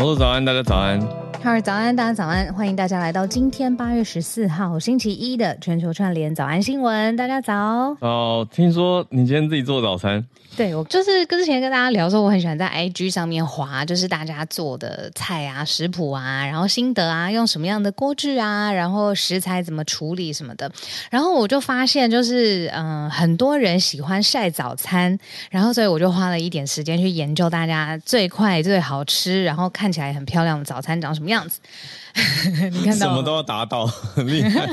[0.00, 0.98] 小鹿早安，大家早安。
[1.42, 7.14] 哈尔，早安，大家早安，欢迎大家来到今天八月十四号星期一的全球串联早安新闻。
[7.16, 7.54] 大家早。
[8.00, 10.24] 哦，听说你今天自己做早餐？
[10.56, 20.70] 对，我就是之前跟大家聊说，我很喜欢在 IG 上面滑，就是大家做的菜啊、食谱啊，然后心得啊，用什么样的锅具啊，然后食材怎么处理什么的。
[21.10, 25.18] 然后我就发现，就是嗯、很多人喜欢晒早餐，
[25.50, 31.60] 然后所以我就花了一点时间去研究大家最快、最好吃，然后看起来很漂亮的早餐长什么样子。
[32.72, 34.68] 你看到什么都要达到，很 厉害，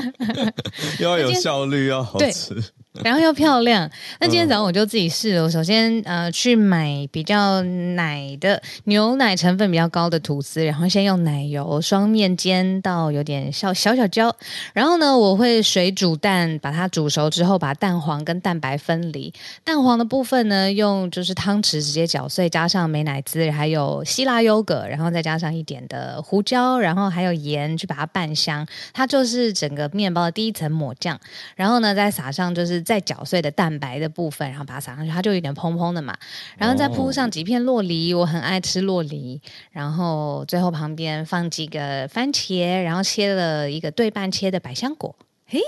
[1.00, 2.62] 又要有效率，要好吃。
[3.04, 3.88] 然后又漂亮。
[4.18, 5.44] 那今天早上我就自己试了。
[5.44, 14.34] 我首先呃去买比较奶的牛奶成分比较高的吐司，然后先用奶油双面煎到有点小小小焦。
[14.72, 19.32] 然后呢，我会水煮蛋，把它煮熟之后，把蛋黄跟蛋白分离。
[19.62, 28.66] 蛋黄的部分呢，用就是汤匙直接搅碎，加上美乃滋，还有希腊优格，然后再加上一点的胡椒，然后还有盐去把它拌香。
[28.92, 31.20] 它就是整个面包的第一层抹酱。
[31.54, 32.78] 然后呢，再撒上就是。
[32.88, 36.16] 再搅碎的蛋白的部分，然后把它撒上去，它就有点蓬蓬的嘛。
[36.56, 39.38] 然后再铺上几片洛梨，我很爱吃洛梨。
[39.72, 45.14] 然后最后旁边放几个番茄，然后切了一个对半切的百香果。
[45.44, 45.60] 嘿，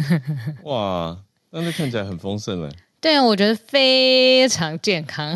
[0.64, 1.16] 哇，
[1.48, 2.68] 那这看起来很丰盛嘞。
[3.00, 5.34] 对啊，我觉得非常健康，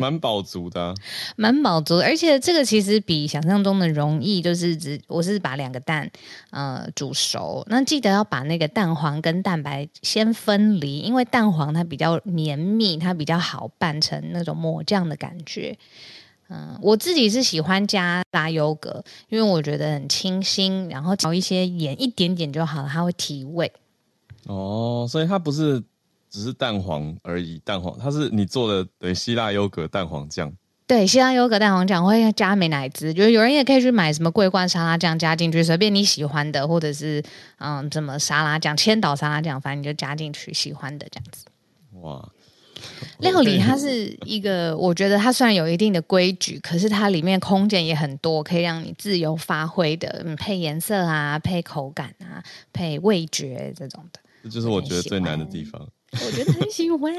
[0.00, 0.94] 蛮饱足的，
[1.36, 1.98] 蛮饱足。
[1.98, 6.10] 而且这个其实比想象中的容易，就是只我是把两个蛋
[6.48, 15.76] 呃煮熟，那记得要把那个蛋黄跟蛋白先分离，因为蛋黄它比较绵密，它比较好拌成那种抹酱的感觉。
[16.48, 23.70] 嗯、呃，我自己是喜欢加拉优格，因为我觉得很清新，然后调一些盐一点点就好了，它会提味。
[24.46, 25.82] 哦，所以它不是。
[26.30, 30.52] 只是蛋黄而已，蛋黄它是你做的，对，希腊优格蛋黄酱。
[30.86, 37.22] 对，希腊优格蛋黄酱我会加美乃滋，就是有人也可以去买什么桂冠沙拉酱加进去，随便你喜欢的，或者是
[37.58, 41.44] 嗯，什么沙拉酱、千岛沙拉酱，反正你就加进去喜欢的这样子。
[42.00, 42.26] 哇，
[43.18, 54.20] 料理它是一个，我觉得它虽然有一定的规矩，可是它里面空间也很多，可以让你自由发挥的，嗯，配颜色啊，配口感啊，配味觉这种的。
[54.44, 55.86] 这就是我觉得最难的地方。
[56.24, 57.12] 我觉得很喜欢，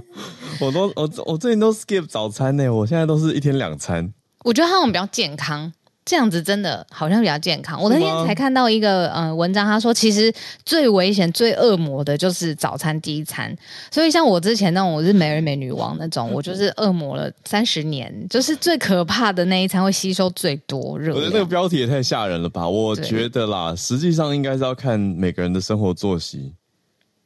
[0.60, 4.12] 我都我我最近都 skip 早餐呢，我现在都是一天两餐。
[4.44, 5.72] 我觉得他们比较健康，
[6.04, 7.80] 这样子真的好像比较健康。
[7.82, 10.30] 我那天才看到一个呃文章，他说其实
[10.66, 13.56] 最危险、最恶魔的就是早餐第一餐。
[13.90, 21.16] 所以像我之前那种我是美人美女王那种， 我就是恶魔了三十年，就是最可怕的那一餐会吸收最多热量。
[21.16, 22.68] 我觉得那个标题也太吓人了吧？
[22.68, 26.52] 我觉得啦，实际上应该是要看每个人的生活作息。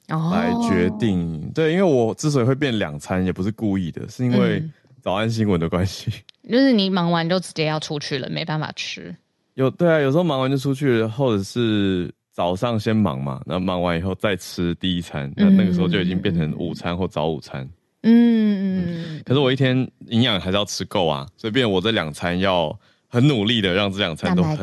[0.08, 1.54] 来决定、oh.
[1.54, 4.62] 对，因为我之所以会变两餐，也不是故意的，是因为
[5.02, 6.10] 早安新闻的关系、
[6.42, 6.52] 嗯。
[6.52, 9.14] 就是你忙完就直接要出去了，没办法吃。
[9.54, 17.68] 有对啊，有时候忙完就出去了，或者是早上先忙嘛，那忙完以后再吃第一餐，那那个时候就已经变成午餐或早午餐。
[18.02, 19.22] 嗯嗯。
[19.26, 19.76] 可是我一天
[20.06, 22.74] 营养还是要吃够啊，所以变我这两餐要
[23.08, 24.56] 很努力的让这两餐都很，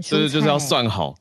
[0.00, 1.14] 就是就是要算好。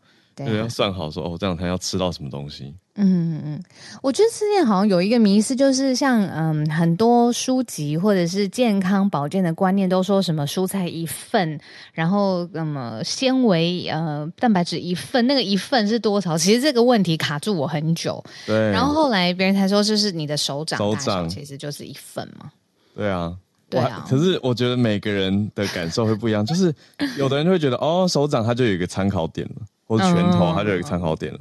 [0.48, 2.74] 对，要算好说哦，这两天要吃到什么东西。
[3.02, 3.64] 嗯嗯嗯，
[4.02, 11.58] 我觉得吃店好像有一个迷思，就是像嗯很多书籍或者是健康保健的观念都说什么蔬菜一份，
[11.94, 16.38] 然后那么纤维呃蛋白质一份，那个一份是多少？
[16.38, 18.22] 其实这个问题卡住我很久。
[18.46, 22.52] 对，然后后来别人才说，就是你的手掌手掌其实就是一份嘛。
[22.94, 23.34] 对啊，
[23.70, 24.06] 对啊。
[24.10, 26.74] 可是我觉得每个人的感受会不一样，就是
[27.18, 29.62] 有的人会觉得哦，手掌它就有一个参考点了。
[29.90, 31.40] 或者拳头，它就有一个参考点了。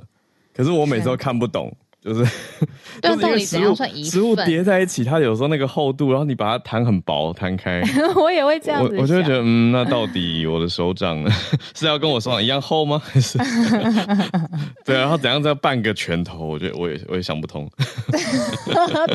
[0.54, 2.24] 可是我每次都看不懂就是，
[3.02, 4.10] 对，到底怎样算一份？
[4.10, 7.82] 食物叠在一起，它有时候那个厚度，然后你把它摊很薄，摊开，
[8.14, 8.94] 我也会这样子。
[8.96, 11.30] 我我就会觉得，嗯，那到底我的手掌呢
[11.74, 13.02] 是要跟我手掌一样厚吗？
[13.04, 13.36] 还是
[14.84, 16.46] 对啊，然后怎样再半个拳头？
[16.46, 17.68] 我觉得我也我也想不通。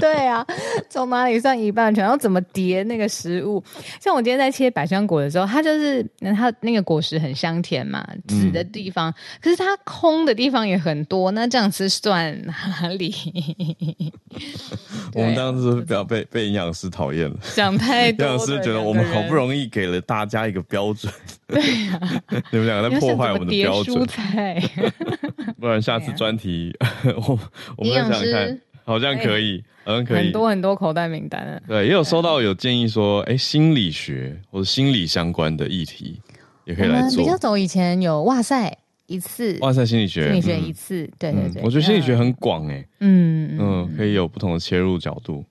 [0.01, 0.45] 对啊，
[0.89, 2.03] 从哪里算一半拳？
[2.03, 3.63] 然后怎么叠那个食物？
[4.01, 6.05] 像我今天在切百香果的时候，它就是
[6.35, 12.37] 它那个果实很香甜嘛，籽的地方，嗯、可是它空的地方也很多，那这样吃算？
[12.81, 13.13] 哪里？
[15.13, 18.25] 我们当时不要被被营养师讨厌了，讲太多。
[18.25, 21.11] 营养师觉得我们好不容易给了大家一个标准，
[21.47, 22.21] 对呀、啊，
[22.51, 23.95] 你们两个在破坏我们的标准。
[23.97, 24.61] 蔬菜，
[25.59, 26.75] 不然下次专题，
[27.27, 27.39] 我
[27.77, 31.61] 我们想想看，好像可以，好像可以，很多很多口袋名单。
[31.67, 36.19] 对，也有收到有建议说，哎，心理学或者心理相关的议题
[36.65, 37.23] 也可以来做。
[37.23, 38.77] 比较早以前有哇塞。
[39.07, 45.45] 一次哇塞，心理学，心理学一次，对对对，我觉得心理学很广哎，嗯嗯，可以有不同的切入角度，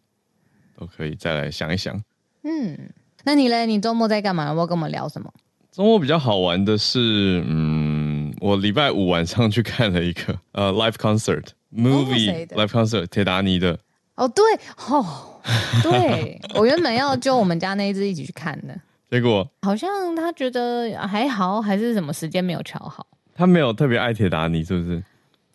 [0.79, 2.03] 都可以再来想一想。
[2.45, 2.79] 嗯，
[3.25, 3.67] 那你嘞？
[3.67, 4.47] 你周末在干嘛？
[4.47, 5.33] 要不要跟我们聊什么？
[5.71, 13.79] 周末比较好玩的是，嗯，我礼拜五晚上去看了一个呃 live concert movie live concert 铁达尼的。
[14.17, 14.45] 哦，对
[14.89, 15.41] 哦，
[15.83, 18.79] 对我原本要揪我们家那一只一起去看的，
[19.11, 23.07] 结果好像他觉得还好，还是什么时间没有调好。
[23.43, 25.03] 他没有特别爱铁达尼，是不是？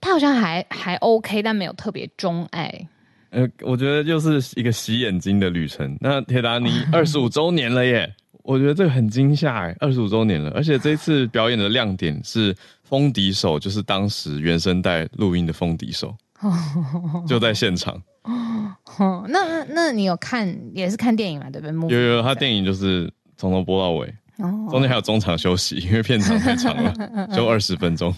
[0.02, 2.70] 他好像还还 OK，但没有特别钟爱。
[3.30, 5.98] 呃，我觉得又是一个洗眼睛的旅程。
[6.02, 8.14] 那铁达尼 二十五周年了耶，
[8.44, 12.54] 我觉得这个很惊吓哎，二十五周年了，而且这一次表演的亮点是
[12.84, 16.14] 风笛手，就是当时原声带录音的风笛手，
[17.26, 17.96] 就在现场。
[18.98, 21.50] 哦，那那那你有看也是看电影嘛？
[21.50, 21.96] 对不对？
[21.96, 24.14] 有有，他电影就是从头播到尾。
[24.38, 26.94] 中间还有中场休息， 因为片场太长了，
[27.36, 28.14] 就二十分钟。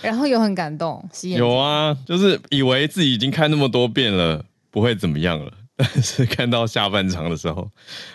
[0.00, 1.02] 然后有很感动，
[1.36, 7.70] 有啊，就是以为自己已经看那么多遍了，不会怎么样了， 但是看到下半场的时候，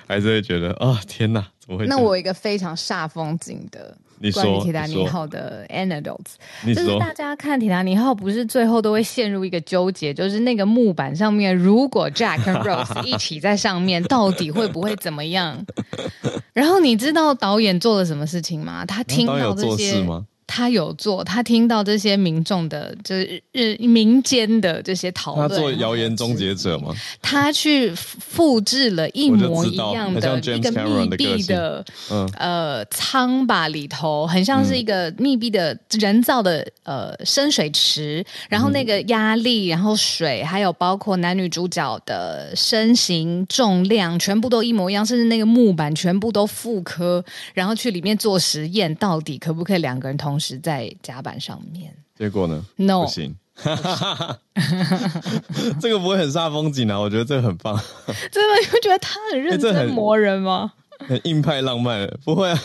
[0.07, 1.85] 还是会觉得啊、哦，天哪，怎么会？
[1.85, 3.95] 那我有一个非常煞风景的。
[4.33, 6.35] 关于铁达尼号的 anecdotes，
[6.65, 15.65] 就是大家看铁达尼号，不是最后都会陷入一个纠结，就是那个木板上面，如果 Jack 和 Rose 一起在上面，到底会不会怎么样？
[16.53, 18.85] 然后你知道导演做了什么事情吗？
[18.85, 20.03] 他听到这些。
[20.47, 25.49] 他有做，他听到这些民众的，就是日民间的这些讨论。
[25.49, 26.95] 他做谣言终结者吗？
[27.21, 47.23] 他去复制了一模一样的一个密闭的，嗯、呃舱吧，里头很像是一个密闭的人造的呃深水池，然后那个压力，然后水，还有包括男女主角的身形、重量，全部都一模一样，甚至那个木板全部都复刻，
[47.53, 53.35] 然后去里面做实验，到底可不可以两个人同时在甲板上面，结果呢？No，不行。
[55.81, 56.99] 这个不会很煞风景啊！
[56.99, 57.75] 我觉得这个很棒。
[58.31, 60.73] 真的，你会觉得他很认真磨人吗？
[60.99, 62.59] 很，很硬派浪漫，不会啊。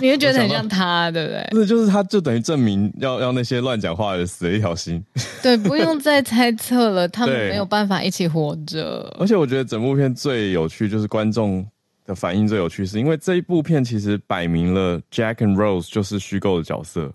[0.00, 1.46] 你会觉得很像他，对不对？
[1.52, 5.04] 那就是他，就等于证明要要那些乱讲话的人死了一条心。
[5.42, 9.14] 对，不用再猜测了，他们没有办法一起活着。
[9.18, 11.66] 而且我觉得整部片最有趣，就是观众
[12.04, 17.12] 的反应最有趣，是因为这一部片其实摆明了 Jack and Rose 就是虚构的角色。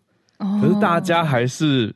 [0.61, 1.93] 可是大家还是，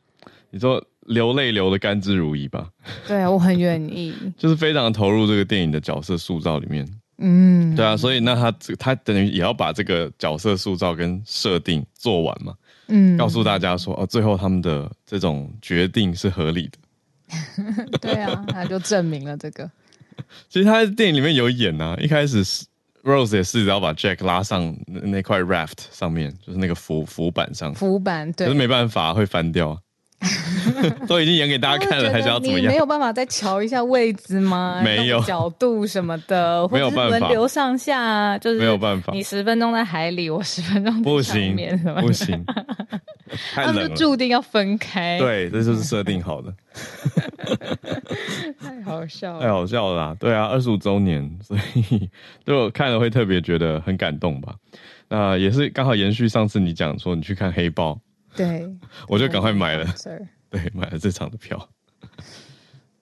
[0.49, 2.69] 你说流泪流的甘之如饴吧？
[3.07, 6.87] 对啊，我很愿意， 就是非常投入这个电影的角色塑造里面。
[7.19, 12.55] 嗯，对啊，所以那他他等于也要把这个角色塑造跟设定做完嘛。
[12.87, 17.97] 嗯，告诉大家说哦，最后他们的这种决定是合理的。
[18.01, 19.69] 对啊，他就证明了这个。
[20.49, 22.65] 其实他在电影里面有演啊，一开始是。
[23.03, 27.73] Rose 也是，然后把 Jack 拉上那块 raft 上面，就是那个浮浮板上。
[27.73, 29.77] 浮板对，可是没办法，会翻掉。
[31.07, 32.71] 都已经演给大家看了，还是要怎么样？
[32.71, 34.79] 没有办法再调一下位置吗？
[34.85, 39.11] 没有角度什么的，没有办法轮流上下，就是没有办法。
[39.13, 41.55] 你十分钟在海里，我十分钟不行，
[42.01, 42.45] 不行，
[43.53, 45.17] 太冷了，注定要分开。
[45.17, 46.53] 对，这就是设定好的。
[48.59, 50.15] 太好笑了，太好笑了啦！
[50.19, 52.09] 对啊，二十五周年，所以
[52.45, 54.55] 对我看了会特别觉得很感动吧？
[55.09, 57.99] 那也是刚好延续上次你讲说你去看黑豹。
[58.37, 58.67] 对，
[59.07, 59.85] 我就赶快买了，
[60.49, 61.57] 对，买了这场的票。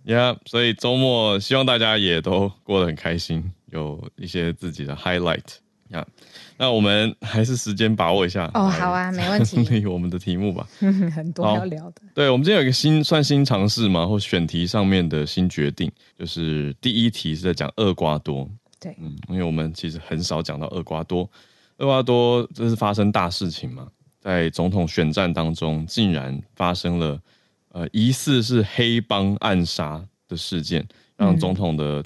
[0.04, 5.44] 呀、 yeah，所以周末希望大家也都过得很开心，有一些自己的 highlight
[5.90, 6.06] 呀、yeah。
[6.58, 9.86] 那我们还是时间把握一下哦，好啊， 没问题。
[9.86, 12.02] 我们的题目吧，很多要聊的。
[12.14, 18.50] 对，我们今天有一个新算新尝试嘛，或选题上面的新决定，就是第一题是在讲厄瓜多。
[18.80, 21.30] 对，嗯，因为我们其实很少讲到厄瓜多，
[21.78, 23.88] 厄瓜多这是发生大事情嘛。
[24.20, 27.22] 在总统选战当中，竟然发生了
[27.70, 30.86] 呃疑似是黑帮暗杀的事件，
[31.16, 32.04] 让总统的、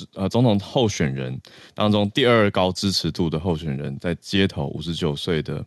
[0.00, 1.38] 嗯、呃总统候选人
[1.74, 5.64] 当中第二高支持度的候选人，在街头五十九岁的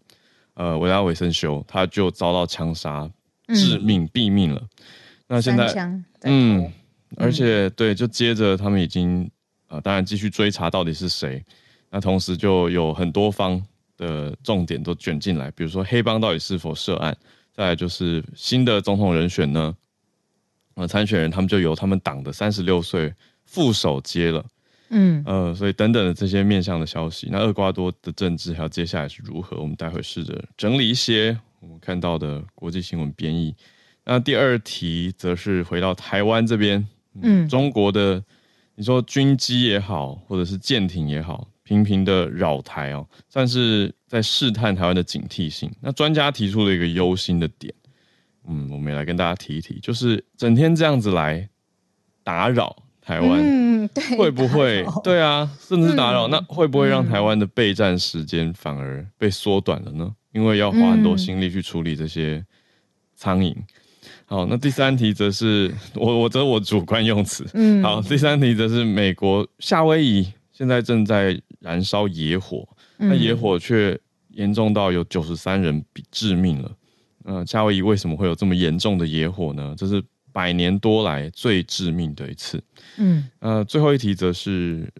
[0.55, 3.09] 呃维拉维森修，他就遭到枪杀，
[3.53, 4.59] 致命毙命了。
[4.59, 4.67] 嗯、
[5.27, 5.71] 那现在
[6.23, 6.71] 嗯，
[7.17, 9.29] 而且对，就接着他们已经
[9.67, 11.43] 呃当然继续追查到底是谁。
[11.93, 13.61] 那同时就有很多方
[14.01, 17.15] 的重点都卷进来，比如说黑帮到底是否涉案，
[17.53, 19.77] 再来就是新的总统人选呢，
[20.73, 23.13] 呃，参选人他们就由他们党的三十六岁
[23.45, 24.43] 副手接了，
[24.89, 33.55] 嗯，呃，所以等等的这些面向的消息，那厄瓜多的政治还有接下来是如何，我们待会试着整理一些我们看到的国际新闻编译。
[34.03, 36.87] 那第二题则是回到台湾这边，
[37.21, 38.23] 嗯，中国的
[38.73, 41.47] 你说军机也好，或者是舰艇也好。
[41.63, 45.71] 频频的扰台哦，算是在试探台湾的警惕性。
[45.79, 47.73] 那专家提出了一个忧心的点，
[48.47, 51.47] 嗯，我们也来跟大家提一提，就是整天这样子来
[52.23, 54.85] 打扰台湾，嗯，对，会不会？
[55.03, 60.13] 对啊，甚至打扰，嗯，那会不会让台湾的备战时间反而被缩短了呢？
[60.33, 62.43] 因为要花很多心力去处理这些
[63.15, 63.55] 苍蝇。
[64.25, 67.45] 好，那第三题则是我，我则我主观用词。
[67.53, 70.25] 嗯，好，第三题则是美国夏威夷。
[70.51, 72.67] 现在正在燃烧野火，
[72.97, 76.71] 那野火却严重到有九十三人致命了。
[77.23, 79.75] 呃，夏威夷为什么会有这么严重的野火呢？
[79.77, 82.61] 这是百年多来最致命的一次。
[82.97, 84.91] 嗯，呃，最后一题则是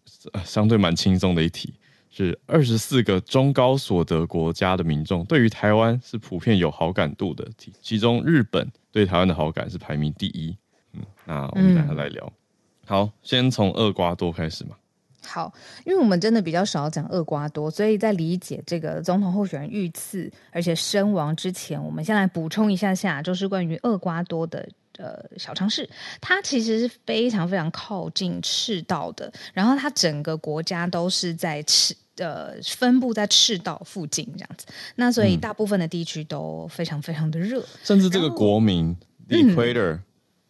[0.46, 1.74] 相对蛮轻松的一题，
[2.12, 10.56] 是二十四个中高所得国家的民众对于台湾是普遍有好感度的题，其中日本对台湾的好感是排名第一。
[10.94, 12.24] 嗯，那我们等下来聊。
[12.26, 14.76] 嗯、好，先从厄瓜多开始嘛。
[15.24, 15.54] 好，
[15.86, 25.88] 因为我们真的比较少讲厄瓜多，所以在理解这个总统候选人遇刺而且身亡之前，我们先来补充一下下，就是关于厄瓜多的呃小常识。
[26.20, 38.98] 它其实是非常非常靠近赤道的，然后它整个国家都是在赤呃分布在赤道附近这样子，那所以大部分的地区都非常非常的热，甚至这个国名
[39.28, 40.00] The Equator，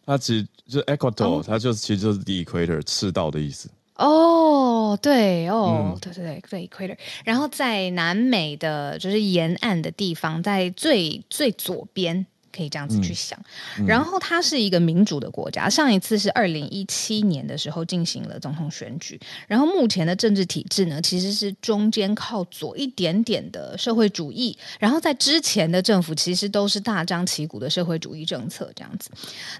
[0.06, 3.68] 它其实就是 Ecuador，它就是其实就是 The Equator 赤道的意思。
[4.04, 6.96] 哦，对哦，嗯、对对对对，Equator。
[7.24, 12.26] 然后在南美的就是沿岸的地方，在最最左边。
[12.52, 13.38] 可以这样子去想，
[13.86, 15.68] 然后它是一个民主的国家。
[15.68, 19.18] 上一次是二零一七年的时候进行了总统选举，
[19.48, 24.56] 然后目前的政治体制呢，其实是中间靠左一点点的社会主义。
[24.78, 29.10] 然后在之前的政府其实都是大张旗鼓的社会主义政策这样子。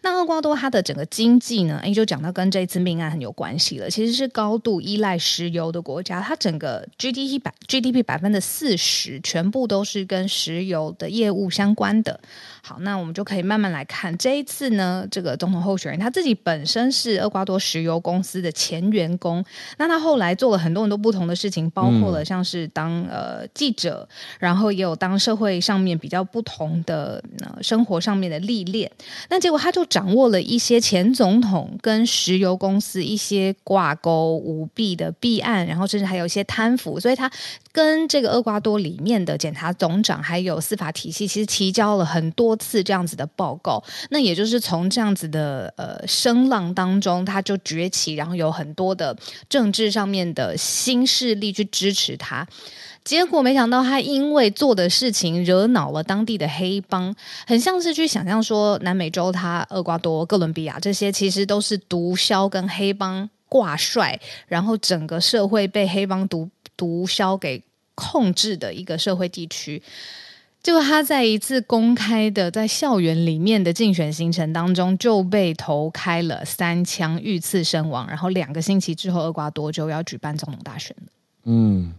[0.02, 3.88] 那厄瓜多它的整个经济呢，诶，就讲到跟这次命案很有关系了。
[3.88, 12.20] 其实是高度依赖石油的国家，它整个 GDP 百 GDP 百分之四十全部都是跟石油的业务相关的。
[12.62, 19.44] 好，那我们就可以慢慢来看这一次呢，这个总统候选人他自己本身是厄瓜多石油公司的前员工，
[19.78, 24.08] 那他后来做了很多很多不同的事情，包括了像是当呃记者，
[24.38, 28.90] 然后也有当社会上面比较不同的呃生活上面的历练，
[29.30, 37.30] 那结果他就掌握了一些前总统跟石油公司一些挂钩舞弊的弊案，然后甚至还有一些贪腐，所以他
[37.72, 42.52] 跟这个厄瓜多里面的检察总长还有司法体系其实提交了很多。
[42.62, 49.16] 次这样子的报告，那也就是从这样子的呃声浪当中，他就崛起，然后有很多的
[49.48, 52.46] 政治上面的新势力去支持他。
[53.04, 57.12] 结果没想到，他因为做的事情惹恼了当地的黑帮，
[57.46, 67.62] 很像是去想象说，南美洲他厄瓜多、哥伦比亚这些，其实都是毒枭跟黑帮挂帅，然后整个社会被黑帮毒毒枭给
[67.94, 69.82] 控制的一个社会地区。
[70.62, 78.06] 就他在一次公开的在校园里面的竞选行程当中就被头开了三枪，遇刺身亡。
[78.06, 81.12] 然后两个星期之后，厄瓜多就要举办总统大选了。
[81.46, 81.92] 嗯，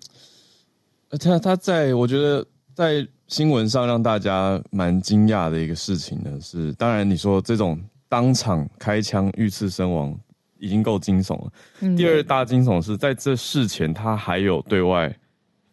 [1.20, 7.78] 他他在我觉得在新闻上让大家蛮惊讶的一个事情呢，是当然你说这种
[8.08, 10.18] 当场开枪遇刺身亡
[10.64, 11.52] 已经够惊悚了。
[11.82, 15.14] 嗯、第二大惊悚是在这事前他还有对外。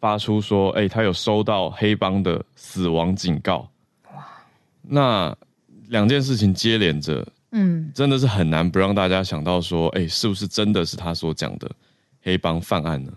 [0.01, 3.69] 发出说：“哎、欸，他有收到黑帮的死亡警告。”
[4.11, 4.25] 哇，
[4.81, 5.37] 那
[5.89, 11.69] 两件事情接连着，嗯，真的是很难不让大家想到说：“哎、欸，是不是真的是他所讲的
[12.23, 13.13] 黑帮犯案呢？”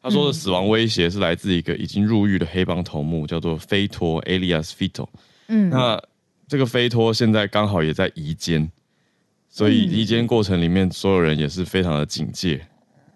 [0.00, 5.08] 他说的死亡威胁是来自一个已经入狱的黑帮头目，叫做菲托 （alias Fito）。
[5.48, 6.00] 嗯，那
[6.46, 8.70] 这个菲托现在刚好也在移监，
[9.58, 12.64] 所以移监过程里面，所有人也是非常的警戒，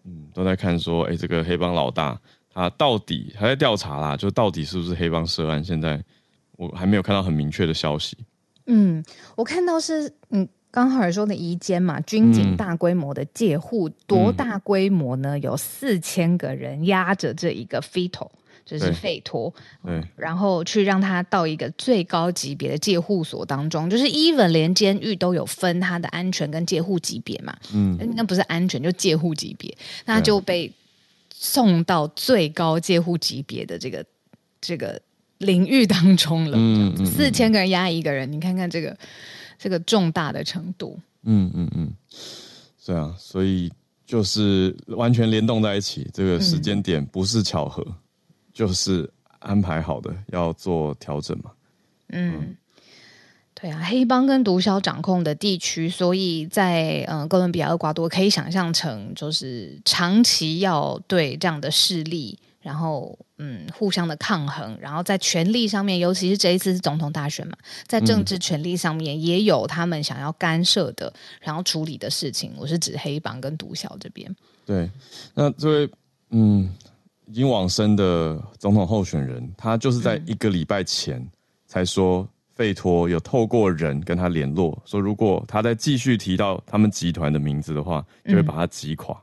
[0.04, 2.20] 嗯，都在看说：“哎、欸，这个黑帮老大。”
[2.52, 5.62] 他到底还在调查啦，就到底是不是黑帮涉案？
[5.62, 6.02] 现在
[6.56, 8.16] 我还没有看到很明确的消息。
[8.66, 9.02] 嗯，
[9.36, 10.48] 我看到是嗯。
[10.74, 15.38] 刚好说的移监嘛，军警大规模的戒护，嗯、多大规模呢？
[15.40, 18.30] 有四千个人压着这一个 fetal，
[18.64, 19.52] 就是费托，
[19.84, 30.72] 嗯，然后去让他到一个最高级别的戒护所当中，就是 even 连监狱都有分他的安全跟戒护级别嘛，嗯，那不是安全就戒护级别，那就被
[31.34, 34.04] 送到最高戒护级别的这个
[34.60, 35.00] 这个
[35.38, 38.96] 领域当中了，嗯，四千个人压一个人，你看看这个。
[39.58, 41.92] 这个重大的程度，嗯嗯嗯，
[42.84, 43.70] 是啊，所以
[44.04, 47.94] 就是完全联动在一起，这个时间点不是巧合，嗯、
[48.52, 51.50] 就是安排好的，要做调整嘛。
[52.08, 52.56] 嗯，嗯
[53.54, 62.38] 对啊，黑帮跟毒枭掌控的地区，所以在呃哥伦比亚、厄瓜多可以想象成，就是长期要对这样的势力。
[62.60, 67.56] 然后，嗯，互相的抗衡，然后在权力上面，尤其是这一次是总统大选嘛，
[67.88, 72.52] 在政治权力上面也有他们想要干涉的，然后处理的事情。
[72.56, 74.32] 我是指黑帮跟毒枭这边。
[74.64, 74.88] 对，
[75.34, 75.90] 那这位
[76.30, 76.72] 嗯
[77.32, 81.26] 已经往生的总统候选人，他就是在一个礼拜前
[81.64, 89.18] 才说，费托有透过人跟他联络，说如果他再继续提到他们集团的名字的话，就会把他击垮。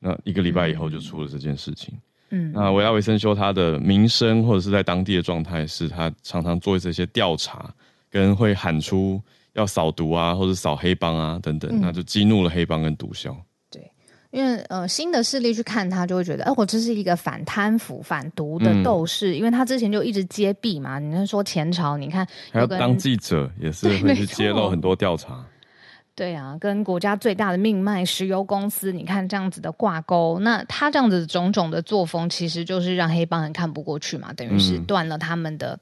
[0.00, 1.94] 嗯、那一个礼拜以后就出了这件事情。
[2.30, 7.72] 嗯，那维拉维森修他的名声或者是在当地的状态是，他常常做这些调查，
[8.10, 9.22] 跟会喊出
[9.52, 13.32] 要扫毒啊，或者扫黑帮啊等等，嗯、那就激怒了黑帮跟毒枭。
[14.30, 20.98] 对，因为呃新的势力去看他，就会觉得，哎、呃，我这是一个反贪腐、反毒的斗士，嗯、因为他之前就一直揭弊嘛。
[20.98, 25.44] 你说前朝，你看还要当记者，也是会去揭露很多调查。
[26.14, 35.78] 对啊，跟国家最大的命脉石油公司，你看这样子的挂钩，那他这样子种种的作风，其实就是让黑帮人看不过去嘛，等于是断了他们的、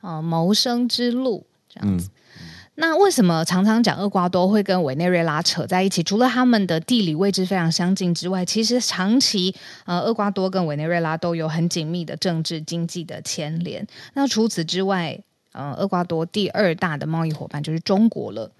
[0.00, 2.08] 嗯、呃谋生之路，这样子。
[2.08, 6.02] 嗯、那为什么常常讲厄瓜多会跟委内瑞拉扯在一起？
[6.02, 13.86] 除了他们的地理位置非常相近之外，其实长期呃厄瓜多跟委内瑞拉都有很紧密的政治经济的牵连。
[14.14, 15.20] 那除此之外，
[15.52, 18.50] 呃厄瓜多第二大的贸易伙伴就是中国了。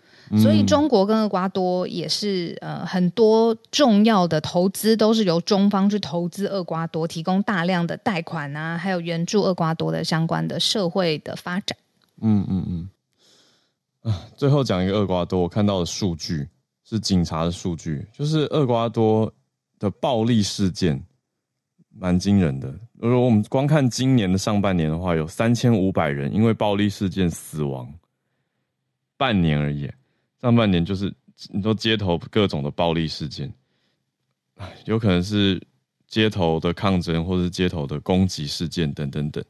[0.41, 11.77] 所以中国跟厄瓜多也是呃很多重要的投资都是由中方去投资厄瓜多，提供大量的贷款啊，还有援助厄瓜多的相关的社会的发展。
[12.21, 12.89] 嗯嗯嗯。
[14.03, 16.49] 啊， 最后讲一个厄瓜多，我看到的数据
[16.85, 19.33] 是警察的数据，就是厄瓜多
[19.79, 21.05] 的暴力事件
[21.89, 22.73] 蛮惊人的。
[22.95, 27.93] 如果我们光看今年的上半年的话，有三千五百人因为暴力事件死亡，
[29.17, 29.91] 半年而已。
[30.41, 31.13] 上半年就是
[31.51, 33.53] 你说街头各种的暴力事件，
[34.87, 35.61] 有可能是
[36.09, 39.45] 街头的抗争，或者是街头的攻击事件等等等，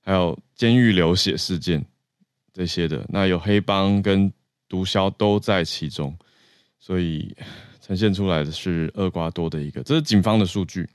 [0.00, 1.84] 还有监狱流血事件
[2.60, 4.30] 这些的，那有黑帮跟
[4.68, 6.14] 毒枭都在其中，
[6.78, 7.34] 所以
[7.80, 10.86] 呈现出来的是厄瓜多的一个，这是警方的数据，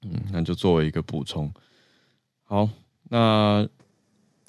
[0.00, 1.52] 嗯，那就作为一个补充。
[2.44, 2.66] 好，
[3.10, 3.68] 那。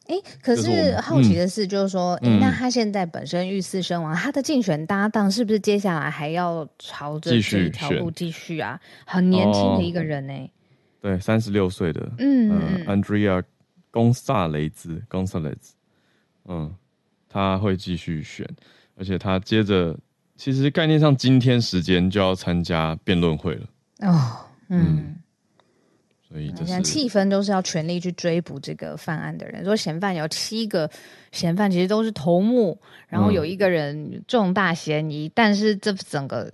[0.07, 8.79] 哎，可是好奇的是，就是说，那他现在本身遇刺身亡，嗯、他的竞选搭档是不是接下来还要朝着这一条路继续啊？
[9.05, 10.49] 很年轻的一个人呢、欸哦，
[11.01, 12.49] 对，三十六岁的，嗯、
[12.87, 13.43] 呃、，Andrea
[13.91, 15.71] Gonzalez Gonzalez，
[16.45, 16.73] 嗯，
[17.29, 18.47] 他会继续选，
[18.95, 19.97] 而且他接着，
[20.35, 23.67] 其实概念上今天时间就要参加辩论会了，
[23.99, 24.79] 哦，嗯。
[24.79, 25.15] 嗯
[26.31, 29.65] 所以，你看气氛都是要全力去追捕这个犯案的人。
[29.65, 30.89] 说嫌犯有七个
[31.33, 36.49] 嫌犯，其实都是头目，然后有一个人重大嫌疑，嗯、但是这整个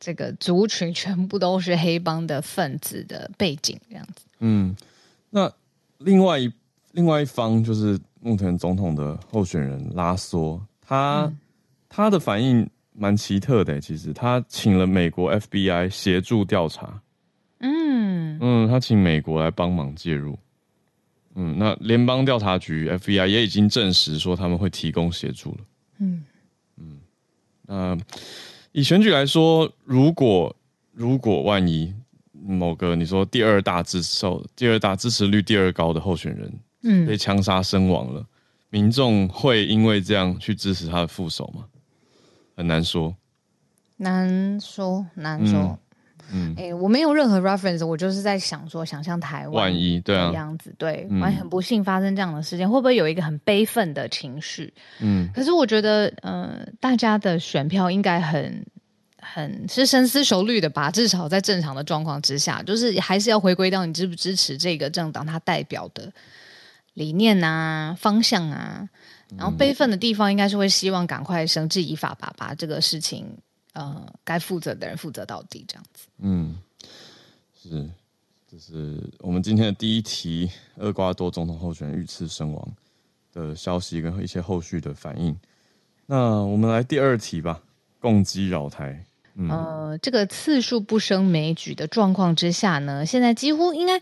[0.00, 4.26] 这个族群全部都是黑帮的分子的背景，这样子。
[4.40, 4.74] 嗯，
[5.30, 5.52] 那
[5.98, 6.52] 另外一
[6.94, 11.38] 另外一方就是目前总统的候选人拉索，他、嗯、
[11.88, 17.00] 他的反应蛮奇特的，其实他请了美国 FBI 协助调查。
[17.58, 20.38] 嗯嗯，他请美国来帮忙介入。
[21.34, 25.58] 嗯，那联邦调查局 FBI 也已经证实说他们会提供协助了。
[25.98, 26.24] 嗯
[26.76, 27.00] 嗯，
[27.66, 27.98] 那
[28.70, 30.54] 以选举来说，如果
[30.92, 31.92] 如果万一
[32.32, 36.52] 某个你说第二大支持、第二大支持率第二高的候选人，
[36.84, 38.26] 嗯，被枪杀身亡了，嗯、
[38.70, 41.64] 民众会因为这样去支持他的副手吗？
[42.56, 43.16] 很难说，
[43.96, 45.60] 难说，难说。
[45.60, 45.78] 嗯
[46.32, 54.72] 嗯，哎、欸，我没有任何 reference，我就是在想说，想象台湾万一对啊样子，对，万一很不幸发生这样的事件，嗯、会不会有一个很悲愤的情绪？
[55.00, 58.64] 嗯，可是我觉得，呃，大家的选票应该很
[59.20, 60.90] 很是深思熟虑的吧？
[60.90, 66.10] 至少在正常的状况之下，就是还是要回归到你支不支持这个政党它代表的
[66.94, 68.88] 理念啊、方向啊。
[69.36, 73.26] 然后悲愤的地方应该是会希望赶快绳之以法吧，把这个事情
[73.72, 76.06] 呃该负责的人负责到底，这样子。
[76.18, 76.56] 嗯，
[77.60, 77.90] 是，
[78.48, 82.68] 这是我们今天的第一题：厄瓜多总统候选人遇刺身亡
[83.32, 85.36] 的消息跟一些后续的反应。
[86.06, 87.60] 那我们来第二题吧，
[87.98, 89.04] 共机扰台。
[89.36, 94.00] 嗯、呃，这个次数不胜枚举的状况之下呢，现在几乎应该，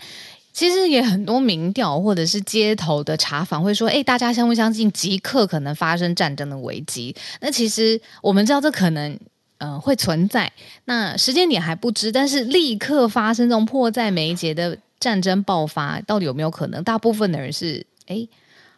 [0.52, 7.14] 其实也很多民调或者是街头的查访会说，哎，大家相不相信即刻可能发生战争的危机？
[7.40, 9.18] 那其实我们知道这可能，
[9.58, 10.52] 呃，会存在，
[10.84, 16.84] 那时间点还不知，但是立刻发生这种迫在眉睫的战争爆发，到底有没有可能？
[16.84, 18.28] 大部分的人是，哎，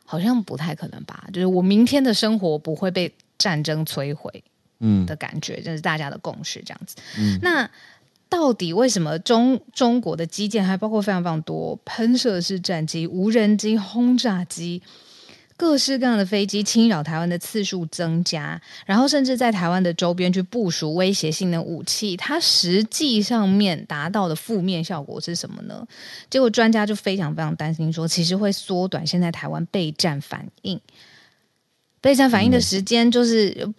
[0.04, 1.24] 好像不太可能吧？
[1.32, 4.44] 就是我明天的生活不会被战争摧毁。
[4.80, 6.96] 嗯的感觉，这是大家的共识，这样子。
[7.16, 7.70] 嗯，那
[8.34, 14.82] 到底为什么中中国的基建还包括非常非常多喷射式战机、无人机、轰炸机、
[15.56, 25.86] 各式各样的飞机侵扰台湾的次数增加，然后甚至在台湾的周边去部署威胁性的武器，它实际上面达到的负面效果是什么呢？
[26.28, 30.80] 结果专家就非常非常担心说，其实会缩短现在台湾备战反应，
[32.00, 33.72] 备战反应的时间就是。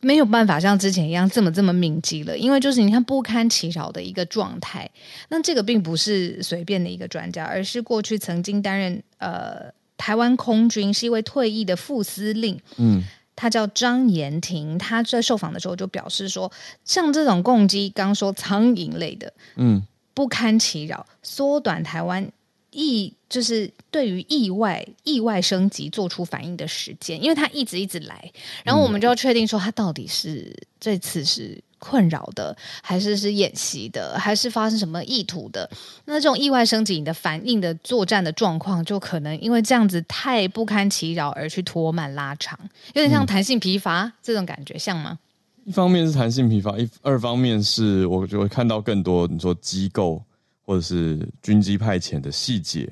[0.00, 4.88] 嗯没有办法像之前一样这么这么敏捷了，因为就是你看不堪其扰的一个状态。
[5.28, 13.02] 那这个并不是随便的一个专家，而是过去曾经担任呃台湾空军是一位退役的副司令，嗯，
[13.34, 14.78] 他叫张延廷。
[14.78, 16.52] 他在受访的时候就表示说，
[16.84, 19.82] 像这种攻击，刚说苍蝇类的，嗯，
[20.14, 22.30] 不堪其扰，缩短台湾。
[22.78, 28.30] 意就是对于意外意外升级做出反应的时间，因为它一直一直来，
[28.64, 35.68] 然后我们就要确定说它到底是这次是困扰的，还是是演习的，还是发生什么意图的？
[36.04, 42.58] 那这种意外升级你的反应的作战的状况，就可能因为这样子太不堪其扰而去拖慢拉长，
[42.94, 45.18] 有点像弹性疲乏、嗯、这种感觉，像吗？
[45.64, 50.22] 一方面是弹性疲乏，一二方面是我就会看到更多你说机构。
[50.68, 52.86] 或者是军机派遣的细节，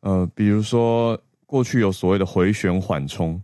[0.00, 3.40] 呃，比如说过去有所谓的回旋缓冲，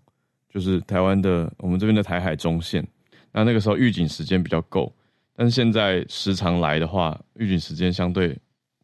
[0.52, 2.84] 就是台湾的我们这边的台海中线，
[3.30, 4.92] 那那个时候预警时间比较够，
[5.36, 8.36] 但是现在时常来的话，预警时间相对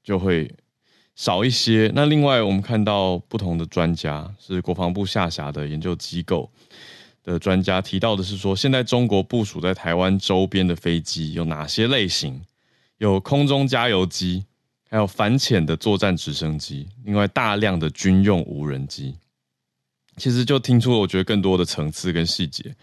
[0.04, 0.48] 就会
[1.16, 1.90] 少一些。
[1.92, 6.48] 那另外我们看到不同的专家，是国防部下辖的研究机构
[7.24, 12.40] 的专家提到的是说，现在中国部署在台湾周边的飞机有哪些类型？
[12.98, 14.44] 有空中加油机。
[14.90, 19.14] 还有反潜的作战直升机，另外大量的军用无人机，
[20.16, 22.74] 其实就听出了我觉得更多的层次跟细节，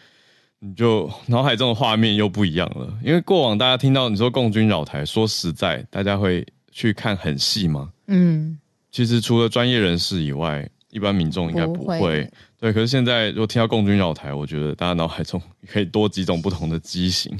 [0.59, 2.97] 你就脑海中的画面又不一样了。
[3.03, 7.91] 因为过往大家听到你说共军扰台，说实在，大家会去看很细吗？
[8.07, 8.57] 嗯，
[8.89, 11.99] 其实除了专业人士以外，一般民众应该不会。
[11.99, 12.31] 不会。
[12.57, 17.37] 对，可是现在如果听到共军扰台，我觉得大家脑海中可以多几种不同的机型。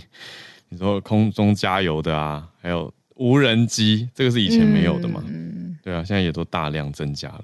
[0.67, 2.93] 你说空中加油的啊，还有。
[3.17, 5.23] 无人机这个是以前没有的嘛？
[5.27, 7.43] 嗯，对啊，现在也都大量增加了。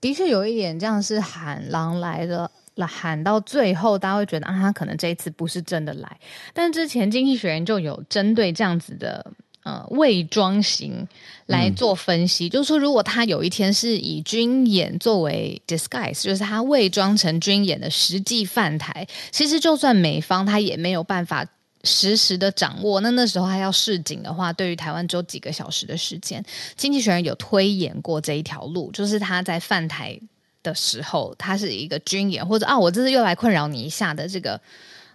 [0.00, 2.50] 的确有一点，这样是喊狼来了，
[2.86, 6.16] 喊到最后，大家会觉得啊，他可能这一次不是真的来。
[6.54, 9.32] 但之前经济学人就有针对这样子的
[9.64, 11.06] 呃伪装型
[11.46, 21.44] 来做分析，嗯、就是说，如果他有一天是以军演作为 disguise，就是他伪装成军演的实际犯台，其实就算美方他也没有办法。
[21.88, 26.44] 实时的掌握，那那时候还要示警的话，对于台湾只有几个小时的时间。
[26.76, 30.20] 经济学人有推演过这一条路，就是他在犯台
[30.62, 34.60] 的时候，他是一个军演，或者啊，我这次又来困扰你一下的这个，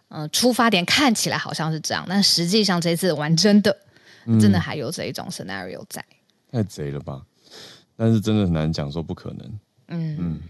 [0.08, 3.78] 呃，出发点看起来好像是这样，但实际上这次玩真的，
[4.26, 6.04] 嗯、真的还有这一种 scenario 在。
[6.52, 7.22] 太贼了吧？
[7.96, 9.60] 但是真的很难讲说不可能。
[9.90, 10.42] 嗯嗯，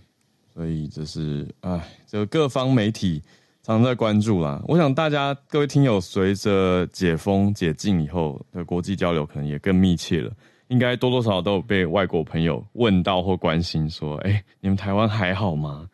[0.53, 3.21] 所以这是哎，这个各方媒体。
[3.65, 10.29] 常常在关注啦，我想大家各位听友随着解封解禁以后的国际交流可能也更密切了，
[10.67, 15.87] 应该多多少少都有被外国朋友问到或关心说，哎、欸，你们台湾还好吗？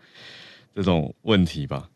[0.74, 1.88] 这种问题吧，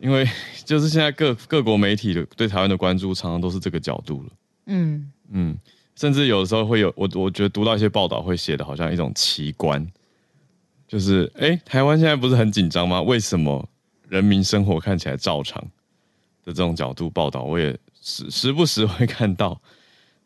[0.00, 0.26] 因为
[0.64, 4.30] 就是现在各各国媒体的对台湾的关注常常都是这个角度了，
[4.66, 5.56] 嗯嗯，
[5.94, 9.86] 甚至有的时候会有我我觉得读到一些报道会写的好像一种奇观，
[10.88, 13.00] 就是哎、欸，台湾现在不是很紧张吗？
[13.00, 13.68] 为什么？
[14.12, 15.58] 人民生活看起来照常
[16.44, 19.58] 的这种角度报道，我也时时不时会看到，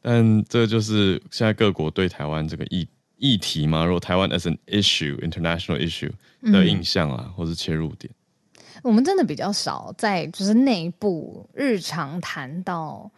[0.03, 6.11] 但这就是现在各国对台湾这个议议题嘛，如果台湾 as an issue, international issue
[6.51, 8.13] 的印象啊，嗯、或是切入点，
[8.83, 13.09] 我们真的比较少在就是内部日常谈到，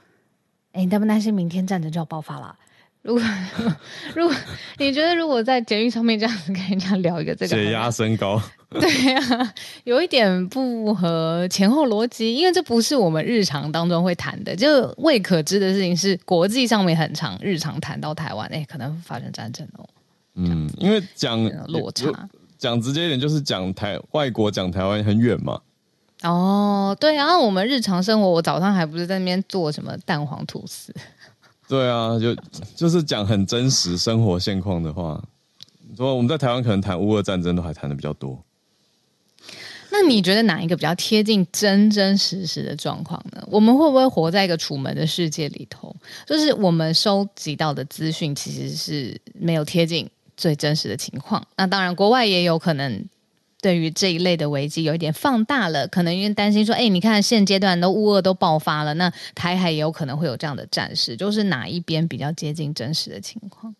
[0.72, 2.54] 哎，你担不担心明天战争就要爆发了？
[3.02, 3.22] 如果
[4.14, 4.36] 如果
[4.78, 14.54] 你觉得如果在捷运上面这样子跟人家聊一个这个血压升高，对啊，有一点不合前后逻辑，因为这不是我们日常当中会谈的。
[14.54, 19.88] 就未可知的事情是国际上面很常日常谈到台湾，哎，可能发生战争哦。
[20.34, 25.60] 嗯，因为讲落差，讲直接一点就是讲台外国讲台湾很远嘛。
[26.22, 30.92] 哦，对啊，我们日常生活，我早上还不是在那边做什么蛋黄吐司。
[31.68, 32.34] 对啊，就
[32.74, 35.22] 就是讲很真实生活现况的话，
[35.96, 38.42] 说我们在台湾可能谈乌俄战争都还谈的比较多。
[39.90, 43.46] 那你觉得哪一个比较贴近真真实实的状况呢？
[43.50, 45.94] 我们会不会活在一个楚门的世界里头？
[46.26, 51.46] 就是我们收集到的资讯其实是没有贴近最真实的情况。
[51.56, 53.04] 那当然，国外也有可能。
[53.60, 63.74] 对于这一类的危机有一点放大了，可能因为担心说，哎，你看现阶段都乌俄都爆发了，那台海也有可能会有这样的战事，就是哪一边比较接近真实的情况？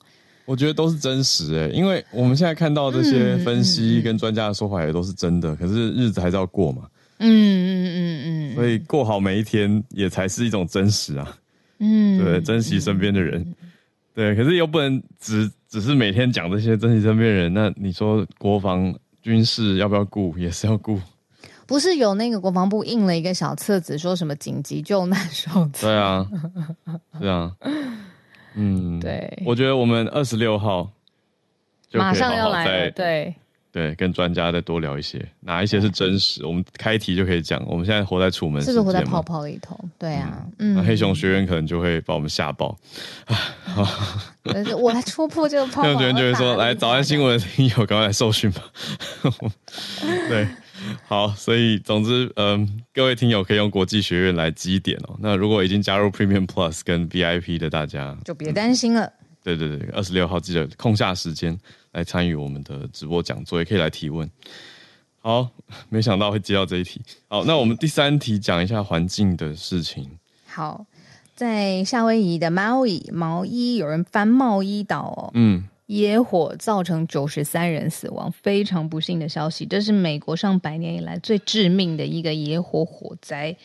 [0.45, 6.89] 我觉得都是真实哎，因为我们现在看到这些分析跟专家的说法也都是真的，嗯、可是日子还是要过嘛。
[7.19, 11.37] 嗯嗯嗯嗯，所以过好每一天也才是一种真实啊。
[11.79, 13.55] 嗯，对，珍惜身边的人，嗯、
[14.15, 18.93] 对，可是又不能只只是每天讲这些珍惜身边人，那你说国防？
[19.23, 20.37] 军事要不要顾？
[20.39, 21.01] 也是要顾。
[21.67, 25.87] 不是有那个国防部印了一个小册子，说什么紧急救难手册？
[25.87, 26.27] 对啊，
[27.21, 27.53] 对啊。
[28.55, 29.43] 嗯，对。
[29.45, 30.91] 我觉得我们二十六号
[31.89, 33.35] 就马上要来了，对。
[33.71, 36.45] 对，跟专家再多聊一些，哪一些是真实？
[36.45, 37.63] 我们开题就可以讲。
[37.67, 39.79] 我们现在活在楚门，是不是活在泡泡里头？
[39.99, 40.75] 对啊，嗯。
[40.75, 42.77] 那黑熊学院可能就会把我们吓爆。
[44.81, 45.89] 我来戳破这个泡泡。
[45.89, 48.63] 黑熊学院就会说：“来，早安新闻的听友，赶快来受训吧。
[50.29, 50.49] ”对，
[51.07, 51.29] 好。
[51.29, 55.17] 所以，总之，嗯，各位听友可以用国际学院来积点哦。
[55.21, 59.13] 那如果已经加入 Premium Plus 跟 VIP 的大家，就别担心了。
[59.57, 61.59] 对对对，二十六号记得空下时间
[61.93, 64.29] 来参与我们的直播讲座，也可以来提问。
[65.21, 65.49] 好，
[65.89, 67.01] 没想到会接到这一题。
[67.29, 70.19] 好，那我们第三题讲一下环境的事情。
[70.47, 70.85] 好，
[71.35, 79.65] 在夏威夷的毛伊毛衣，有人翻茂伊岛哦，嗯，野火造成九十三人死亡，非常不幸的消息。
[79.65, 83.57] 这是美国上百年以来最致命的一个野火火灾。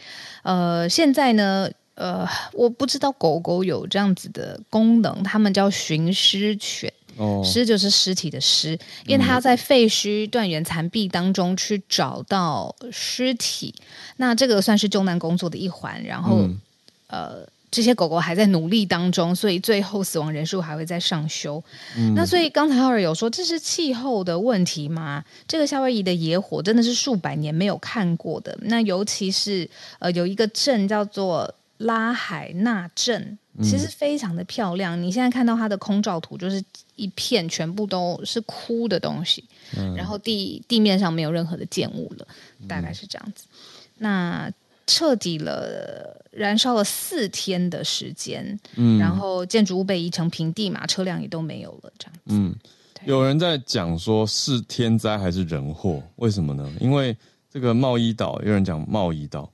[0.44, 1.70] 呃，现在呢？
[1.96, 8.72] 呃，我不知道狗狗有这样子的功能，它们叫寻尸犬，哦，尸就是尸体的尸，
[9.06, 13.76] 因为它在废墟断垣残壁当中去找到尸体，
[14.18, 16.04] 那这个算是救难工作的一环。
[16.04, 16.60] 然后，嗯、
[17.10, 21.64] 呃，这些狗狗还在努力当中，所以最后死亡人数还会再上修。
[21.96, 25.24] 嗯、那所以刚才浩尔有说，这是气候的问题吗？
[25.48, 31.54] 这个夏威夷的野火真的是数百年没有看过的，那尤其是呃，有一个镇叫做。
[31.78, 36.64] 拉海纳镇其实非常的漂亮，嗯、你现在看到它的空照图，就是
[36.96, 39.44] 一片全部都是枯的东西，
[39.78, 42.28] 嗯、然后地地面上没有任何的建物了，
[42.68, 43.46] 大概是这样子。
[43.46, 43.58] 嗯、
[44.00, 44.52] 那
[44.88, 52.22] 彻底了燃烧了四天的时间，嗯，然后建筑物被移成平地嘛，车辆也都没有了，这样子。
[52.28, 52.56] 嗯，
[53.06, 56.02] 有人在讲说是天灾还是人祸？
[56.16, 56.72] 为什么呢？
[56.80, 57.16] 因为
[57.52, 59.50] 这个贸易岛，有人讲贸易岛。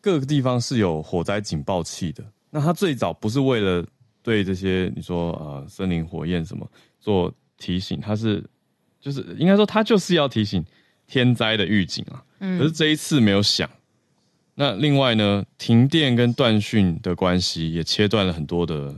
[0.00, 2.24] 各个地方是有火灾警报器的。
[2.50, 3.86] 那它最早不是为了
[4.22, 6.66] 对这些你说呃森林火焰什么
[6.98, 8.42] 做提醒，它是
[9.00, 10.64] 就是应该说它就是要提醒
[11.06, 12.24] 天灾的预警啊。
[12.40, 12.58] 嗯。
[12.58, 13.68] 可是这一次没有响。
[14.54, 18.94] 那另外呢，停电跟断讯的关系也切断了很多的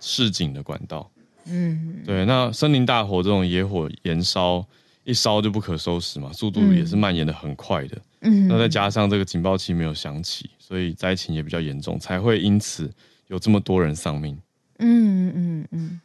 [0.00, 1.10] 市井的管道。
[1.44, 2.02] 嗯。
[2.04, 4.66] 对，那森林大火这种野火延烧
[5.06, 7.96] 一烧就不可收拾嘛，速度也是蔓延的很快的。
[8.22, 12.90] 嗯，那再加上这个警报器没有响起，所以灾情也比较严重，才会因此
[13.28, 14.36] 有这么多人丧命。
[14.80, 16.00] 嗯嗯嗯，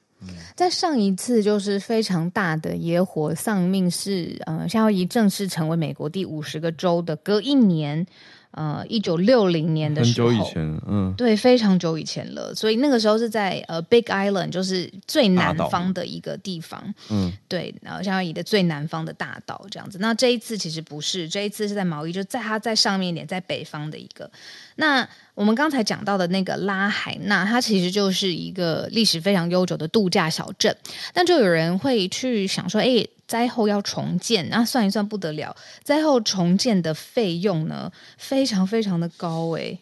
[0.55, 8.05] 在上一次就是非常大的野火丧命是呃夏威夷正式成为美国第五十个州的隔一年。
[8.51, 12.53] 呃，一九六零年的时候，很久以前，嗯，对，非常久以前了。
[12.53, 19.97] 所以那个时候是在呃，Big Island，就是最南方的一个地方，嗯，对，然后夏威夷的最南方的大岛这样子。
[19.99, 24.29] 那这一次其实不是，这一次是在毛伊，就在它在上面一点，在北方的一个。
[24.75, 25.07] 那
[25.41, 30.75] 我们刚才讲到的那个拉海纳，它其实就是一个历史非常悠久的度假小镇。
[31.15, 33.07] 但就有人会去想说，哎。
[33.27, 35.55] 灾后要重建，那算一算不得了。
[35.83, 39.77] 灾后重建的费用呢，非常非常的高哎。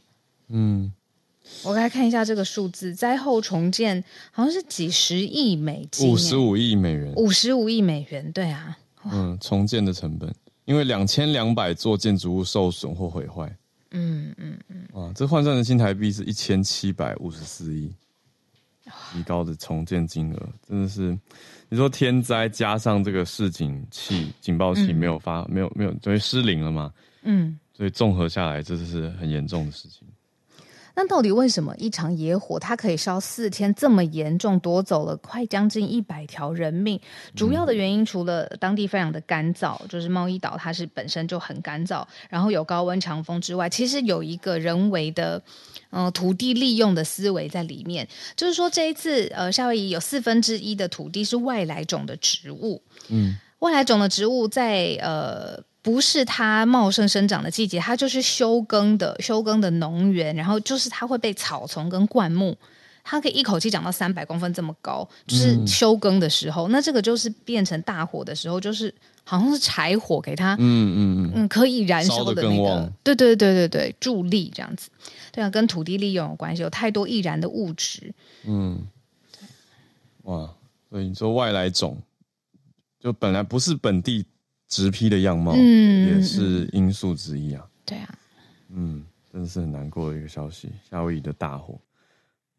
[0.50, 0.94] 嗯，
[1.64, 8.78] 我来看一下这个数字，灾后重建好像是几十亿美金，五十五亿美元，五十五亿美元，对啊。
[9.12, 10.32] 嗯，重建的成本，
[10.66, 13.52] 因为两千两百座建筑物受损或毁坏。
[13.92, 14.88] 嗯嗯嗯。
[14.94, 17.94] 啊，这换算成新台币是一千七百五十四亿。
[19.14, 21.16] 极高的重建金额，真的是
[21.70, 26.92] 你说天灾加上这个示警器、警报器没有发，嗯、没有没有等于失灵了嘛？
[27.22, 30.08] 嗯，所以综合下来，这是很严重的事情。
[31.00, 37.00] 那到底为什么一场野火它可以烧四天这么严重，夺走了快将近一百条人命？
[37.34, 45.42] 主要的原因除了当地非常的干燥，就是茂宜岛它是本身就很干燥，然后有高温强风之外，其实有一个人为的，
[45.90, 48.06] 呃，土地利用的思维在里面。
[48.36, 55.64] 就是说这一次，呃，夏威夷有四分之一的土地是外来种的植物，嗯，外来种的植物在呃。
[55.90, 62.56] 不是它茂盛生长的季节，它就是休耕的休耕的农园，然后就是它会被草丛跟灌木，
[63.04, 74.92] 它可以一口气长到三百公分这么高，就是休耕的时候，嗯、那这个就是变成大火的时候，就是好像是柴火给它，嗯嗯嗯，可以燃烧的那个，对对对对对，助力这样子，
[75.32, 78.86] 对啊，跟土地利用有关系，有太多易燃的物质，嗯，
[80.26, 80.54] 哇，
[80.92, 81.98] 所以你说外来种，
[83.00, 84.24] 就本来不是本地。
[84.70, 87.66] 植批的样貌，嗯，也是因素之一啊。
[87.84, 88.16] 对啊，
[88.72, 89.04] 嗯，
[89.34, 91.78] 真的是很难过的一个消息，夏威夷的大火。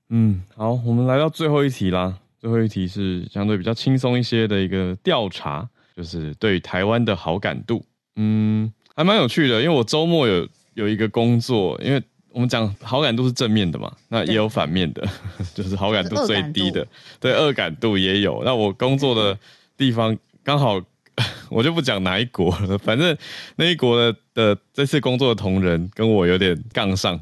[0.09, 2.19] 嗯，好，我们来到最后一题啦。
[2.41, 7.85] 最后一题是相对比较轻松一些的一个调查，就是对台湾的好感度。
[8.17, 15.07] 嗯，还蛮有趣的，因为我周末有有一个工作，因为我们讲好感度是正面的嘛，那也有反面的，
[15.55, 16.85] 就是好感度最低的，
[17.21, 18.43] 对，恶感度也有。
[18.45, 19.39] 那我工作的
[19.77, 20.83] 地方刚好。
[21.51, 23.17] 我就不讲哪一国了，反正
[23.57, 27.19] 那一国的的这次工作的同仁跟我有点杠上，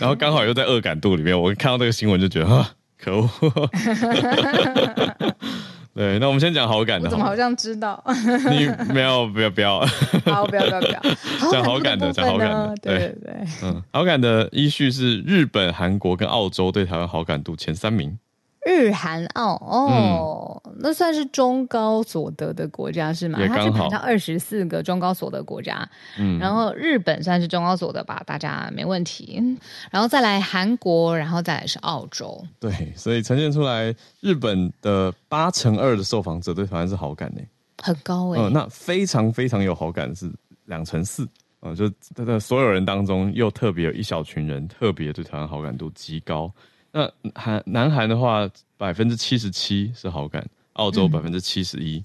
[0.00, 3.28] 然后刚好又在恶感度里面，我看到这个新闻就觉得啊，可恶。
[5.94, 7.06] 对，那我们先讲好感的。
[7.06, 8.00] 我怎么好像知道？
[8.50, 9.80] 你没有，不要不要。
[10.26, 11.02] 好，不要不要不要。
[11.50, 12.72] 讲好感的，讲好感的。
[12.80, 13.34] 对对对。
[13.64, 18.16] 嗯，好感的依序是日本、韩国跟澳洲对台湾好感度前三名。
[18.68, 23.38] 日韩澳哦，嗯、那算是中高所得的国家是吗？
[23.48, 29.42] 它是排到二十四个中高所得国家，嗯，然后日本算是中高所得吧，大家没问题。
[29.90, 32.44] 然后再来韩国，然后再来是澳洲。
[32.60, 37.40] 对，所以呈现出来，日本的八成二的受访者对台湾是好感呢，
[37.82, 38.50] 很高哎、呃。
[38.50, 40.30] 那非常非常有好感是
[40.66, 41.26] 两成四，
[41.60, 46.52] 呃，就他的所有人当中，又特别有一小群人特别对台湾好感度极高。
[46.92, 52.02] 那韩南韩的话，百分之七十七是好感，澳洲百分之七十一。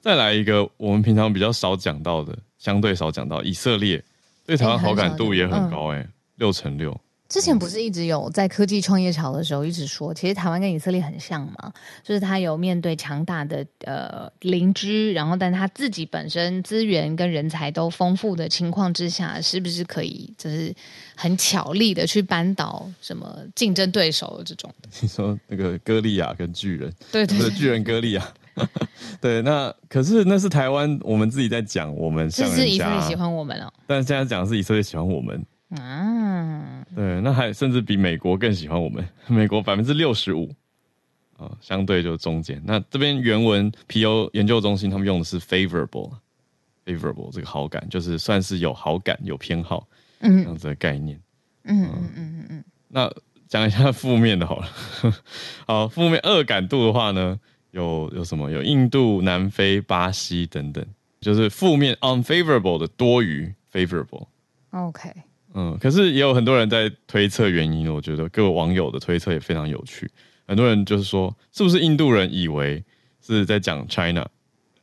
[0.00, 4.02] 再来一个我们平常比较少讲到的，相对少讲到以色列，
[4.44, 6.98] 对台湾好感度也很高，欸，哎，六成六。
[7.28, 20.72] 之前不是一直有在科技创业潮的时候一直说，其实台湾跟以色列很像嘛，就是他有面对强大的呃邻居，然后但他自己本身资源跟人才都丰富的情况之下，是不是可以就是
[21.16, 24.88] 很巧力的去扳倒什么竞争对手这种的？
[25.02, 28.24] 你说那个歌利亚跟巨人，对对，对，巨人歌利亚，
[29.20, 35.44] 对，那可是那是台湾我们自己在讲，我们像人家，是以色列喜欢我们哦，但是现在讲是以色列喜欢我们。
[35.70, 35.80] 啊，
[36.96, 39.06] 对，那还甚至比美国更喜欢我们。
[39.26, 40.50] 美国百分之六十五，
[41.36, 42.58] 啊，相对就中间。
[42.64, 49.86] 那这边原文皮尤研究中心他们用的是 favorable，favorable 这个好感，就是算是有好感、有偏好，
[50.20, 51.20] 嗯，这样子的概念。
[51.64, 52.64] 嗯嗯嗯嗯嗯。
[52.88, 53.12] 那
[53.46, 54.68] 讲一下负面的好了。
[55.68, 57.38] 好，负面恶感度的话呢，
[57.72, 58.50] 有有什么？
[58.50, 60.82] 有印度、南非、巴西等等，
[61.20, 64.28] 就是负面 unfavorable 的多于 favorable。
[64.70, 65.12] OK。
[65.58, 70.08] 嗯，可是也有很多人在推测原因，我觉得各位网友的推测也非常有趣。
[70.46, 72.84] 很多人就是说，是不是印度人以为
[73.26, 74.28] 是在讲 China？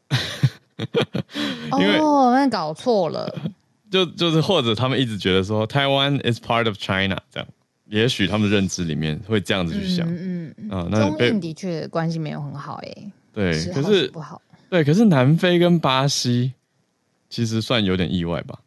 [1.80, 3.34] 因为哦，那搞错了。
[3.92, 7.48] 就就是或者他们一直觉得说台湾 is part of China，这样，
[7.86, 10.08] 也许他们的认知里面会这样子去想。
[10.08, 10.70] 嗯嗯嗯。
[10.72, 13.12] 啊，那中印的确关系没有很好诶。
[13.32, 14.42] 对，是可是不好。
[14.72, 16.54] 对，可是南非跟巴西
[17.30, 18.58] 其实算有点意外吧。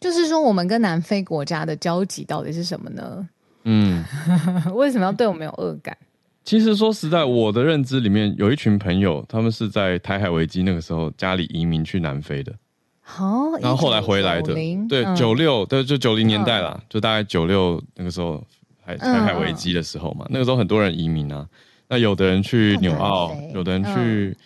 [0.00, 3.28] 就是说，我们跟南非国家的交集到底是什么呢？
[3.64, 4.04] 嗯，
[4.74, 5.96] 为什么要对我们有恶感？
[6.44, 12.52] 其实说实在，我的认知里面有一群朋友，他们是在台海危机那个时候家里移民去南非的，
[13.00, 14.54] 好，然后后来回来的，
[14.88, 18.40] 对，九六，对，就九零年代啦，就大概九六那个时候，
[18.84, 21.44] 台台海危机的时候嘛，那个时候很多人移民啊，
[21.88, 24.36] 那有的人去纽澳，有的人去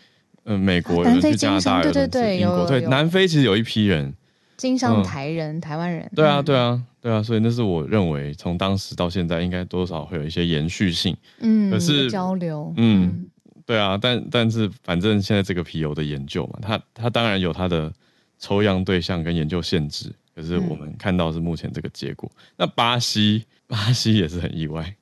[0.45, 0.59] 嗯。
[0.59, 4.15] 美国，有人去加拿大，有的人去英国，对，南非其实有一批人。
[4.61, 13.27] 经商台人、嗯、台湾人，对啊，对啊，对啊，所以那是我认为从当时到现在应该多少会有一些延续性，嗯，可是交流，嗯，嗯
[13.65, 17.91] 对啊，但但是反正现在这个皮尤的研究嘛，它它当然有它的
[18.39, 22.31] 抽样对象跟研究限制，可是我们看到是目前这个结果。
[22.35, 24.95] 嗯、那巴西， 巴西也是很意外，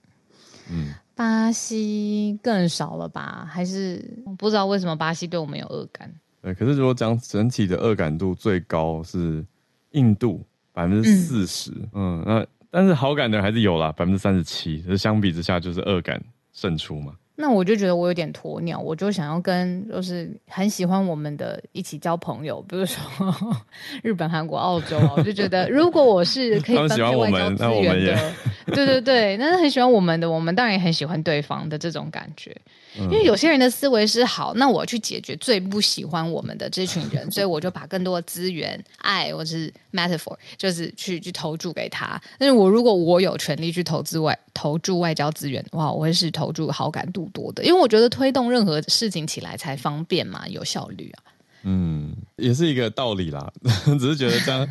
[0.70, 0.94] 嗯。
[1.18, 3.44] 巴西更少了吧？
[3.50, 6.08] 还是不知道为什么巴西对我们有恶感？
[6.42, 9.44] 对，可是如果讲整体的恶感度最高是
[9.90, 16.22] 印度百分之四十，嗯，那但是好感的人还是有啦，百分之三十七，可是相比之下就是恶感
[16.52, 17.14] 胜出嘛。
[17.40, 23.32] 那我就觉得我有点鸵鸟，我就想要跟就是很喜欢我们的一起交朋友，比如说
[24.02, 28.32] 日本、韩国、澳洲，我就觉得如果我是 可以分配外交资源的，
[28.66, 32.54] 对对对，那是很喜欢我们的，我们当然也很喜欢对方的这种感觉。
[32.96, 42.20] 因为有些人的思维是好，那我去解决最不喜欢我们的这群人， 所以我就把更多的资源、爱或是 metaphor，就是去去投注给他。
[42.38, 51.22] 但是我如果我有权利去投资外投注外交资源的话，我会是投注好感度多的，因为我觉得推动任何事情起来才方便嘛，有效率啊。
[51.62, 53.50] 嗯，也是一个道理啦，
[53.98, 54.66] 只是觉得这样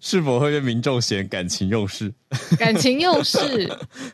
[0.00, 2.12] 是否会被民众嫌感情用事？
[2.58, 3.38] 感情用事，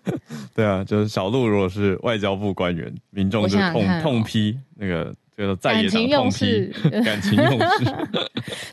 [0.55, 5.15] 对啊，就是小鹿如果是外交部官员，民众就痛痛批那个。
[5.37, 6.73] 这个在野党痛批
[7.05, 7.85] 感情用事，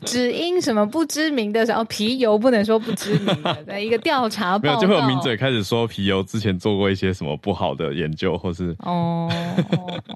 [0.06, 9.30] 只因什么不知名的，然后皮尤不能说不知名的，在一个调查报告，没有就会有名嘴开始说皮尤之前做过一些什么不好的研究，或是哦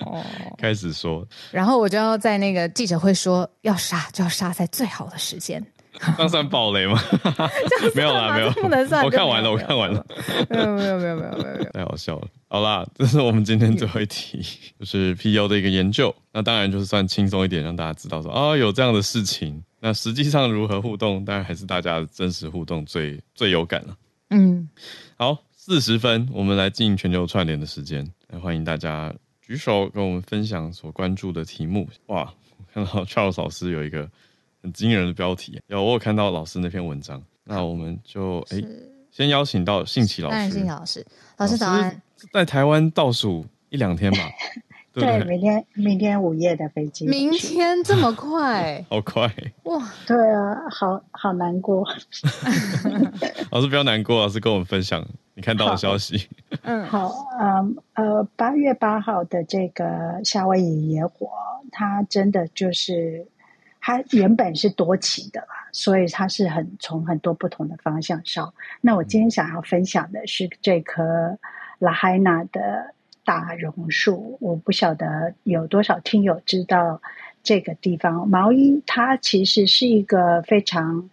[0.06, 0.24] 哦，
[0.56, 5.62] 开始说，然后我就要在那个记者会说，要杀就要杀在最好的时间。
[6.16, 7.00] 这样算暴雷吗？
[7.94, 9.04] 没有啦，没有，不能算。
[9.04, 10.04] 我看完了，我看完了。
[10.48, 12.28] 没有，没有，没有，没有，没有，太好笑了。
[12.46, 14.40] 好啦，这是我们今天最后一题，
[14.78, 16.14] 就是 PU 的一个研究。
[16.32, 19.62] 那当然就是算轻松一点，让大家知道说啊、哦，有这样的事情。
[19.80, 23.96] 那实际上如何互动，当然还是大家的真实互动最最有感了。
[24.30, 24.68] 嗯，
[25.16, 28.08] 好，四十分，我们来进全球串联的时间。
[28.28, 31.88] 来欢迎大家举手跟我们分享所关注的题目。
[32.06, 34.08] 哇，我看到 Charles 老师有一个。
[34.62, 38.62] 很惊人的标题，有我有看到老师那篇文章，那我们就哎，
[39.10, 40.50] 先邀请到信奇老师。
[40.50, 41.06] 信奇老师，
[41.36, 42.02] 老师早安。
[42.32, 44.18] 在台湾倒数一两天吧？
[44.92, 47.06] 对，对，明天明天午夜的飞机。
[47.06, 48.84] 明天这么快？
[48.90, 49.32] 好快！
[49.62, 51.86] 哇， 对啊，好好难过。
[53.50, 56.28] 老师不要难过，老师跟我们分享你看到的消息。
[56.62, 61.28] 嗯，好，嗯呃，八月八号的这个夏威夷野火，
[61.70, 63.24] 它真的就是。
[63.88, 68.52] 它原本是多起的啦，所以它是很从很多不同的方向烧。
[68.82, 71.38] 那我今天想要分享的是这棵
[71.78, 74.36] 拉海纳的大榕树。
[74.42, 77.00] 我不晓得有多少听友知道
[77.42, 78.28] 这个地方。
[78.28, 81.08] 毛衣它其实是一个非常。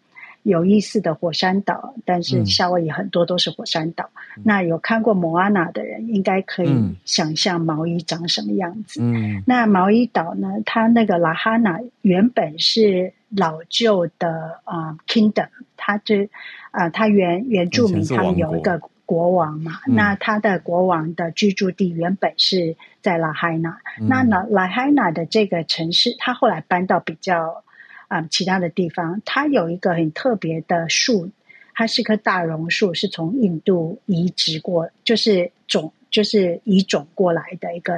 [0.46, 4.12] 有意思的火山岛，但是夏威夷很多都是火山岛。
[4.38, 9.02] 嗯、那有看过莫阿娜的人，应该可以想象毛衣长什么样子。
[9.02, 10.48] 嗯，那毛衣岛呢？
[10.64, 16.26] 它那个拉哈纳原本是老旧的啊、呃、kingdom，它就
[16.70, 19.72] 啊、呃，它原原住民他们有一个国王嘛。
[19.88, 23.80] 嗯、那他的国王的居住地原本是在拉哈纳。
[24.00, 27.64] 嗯、那呢拉哈纳的这个城市，他后来搬到比较。
[28.08, 31.30] 啊、嗯，其他的地方，它有一个很特别的树，
[31.74, 37.94] 它是棵大榕树，是从印度移植过，就是种，就是移种过来的一个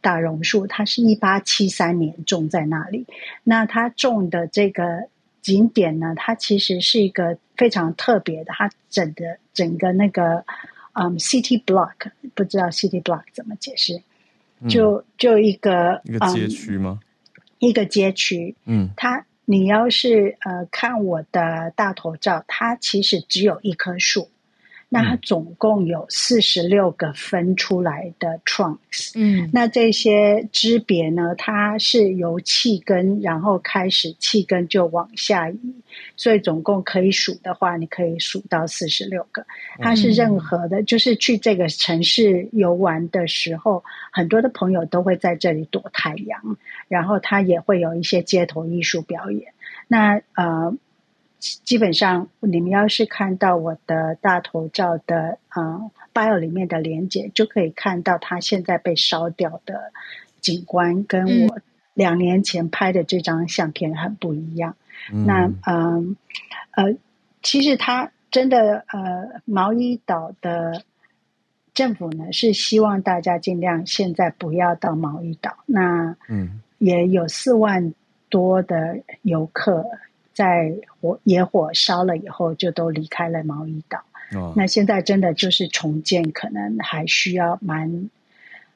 [0.00, 0.66] 大榕树。
[0.66, 3.06] 它是一八七三年种在那里。
[3.44, 5.08] 那它种的这个
[5.40, 10.44] 景点呢，它其实是一个非常特别的，它整的整个那个
[10.92, 14.02] 嗯，city block，不知道 city block 怎么解释？
[14.68, 17.00] 就就一个、嗯、一个街区吗？
[17.02, 17.06] 嗯
[17.60, 24.28] 一个街区，嗯，它你要是呃看我的大头照，它其实只有一棵树。
[24.92, 35.60] 那它总共有四十六个分出来的 trunks，嗯，那这些支别呢，它是由气根，然后开始气根就往下移，
[36.16, 39.46] 所以总共可以数的话，你可以数到四十六个。
[39.78, 49.52] 它是任何的，嗯、就是去这个城市游玩的时候，很多的朋友都会在这里躲太阳，然后它也会有一些街头艺术表演。
[49.86, 50.76] 那呃。
[51.40, 59.90] 基本上，你们要是看到我的大头照的啊 bio 里面的连接，就可以看到它现在被烧掉的
[60.40, 61.58] 景观，跟我
[61.94, 64.76] 两年前拍的这张相片很不一样。
[65.10, 66.16] 嗯、那嗯
[66.72, 66.94] 呃，
[67.42, 70.82] 其实它真的呃，毛伊岛的
[71.72, 75.56] 政府呢是希望大家尽量现在不要到毛伊岛。
[75.64, 77.94] 那嗯，也有四万
[78.28, 79.86] 多的游客。
[80.32, 84.02] 在火野火烧了以后，就都离开了毛伊岛。
[84.34, 88.08] 哦、那现在真的就是重建，可能还需要蛮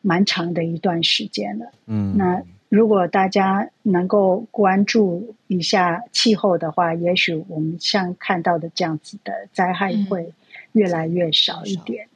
[0.01, 1.67] 蛮长的一段时间了。
[1.87, 10.33] 嗯，那如果大家能够关注一下气候的话，也许我们像看到的这样子的灾害会
[10.73, 12.09] 越来越少一点。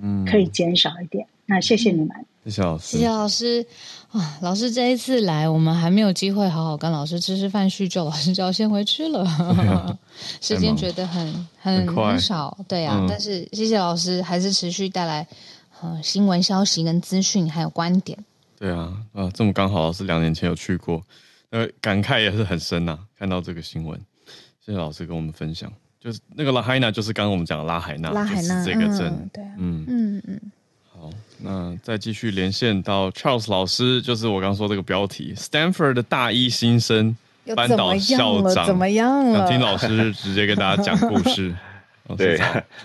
[0.00, 1.26] 嗯，可以减少一点。
[1.46, 2.10] 那谢谢你们，
[2.44, 3.66] 谢谢老师，谢谢老师
[4.12, 4.38] 啊！
[4.42, 9.98] 老师这一次来，我们还没有机会好好跟老师吃吃饭叙旧，老师就要先回去了，
[10.40, 12.96] 时间觉得很很很少，对啊。
[13.00, 15.26] 嗯、但是谢谢老师，还是持续带来
[15.80, 18.18] 呃新闻消息跟资讯，还有观点。
[18.58, 21.02] 对啊，啊，这么刚好，老师两年前有去过，
[21.50, 22.98] 呃，感慨也是很深呐、啊。
[23.18, 23.98] 看到这个新闻，
[24.64, 25.72] 谢谢老师跟我们分享。
[25.98, 30.40] 就是那个拉海纳，就是刚刚我们讲的拉海纳，拉海纳这个镇、嗯，对、啊，嗯嗯嗯。
[31.44, 37.16] 好，那再继续连线到 Charles 老师，就是我刚刚说这个标题，Stanford 的大一新生
[37.56, 39.38] 扳倒校长，怎么样了？
[39.38, 41.54] 想听老师直接跟大家讲故事。
[42.16, 42.38] 对，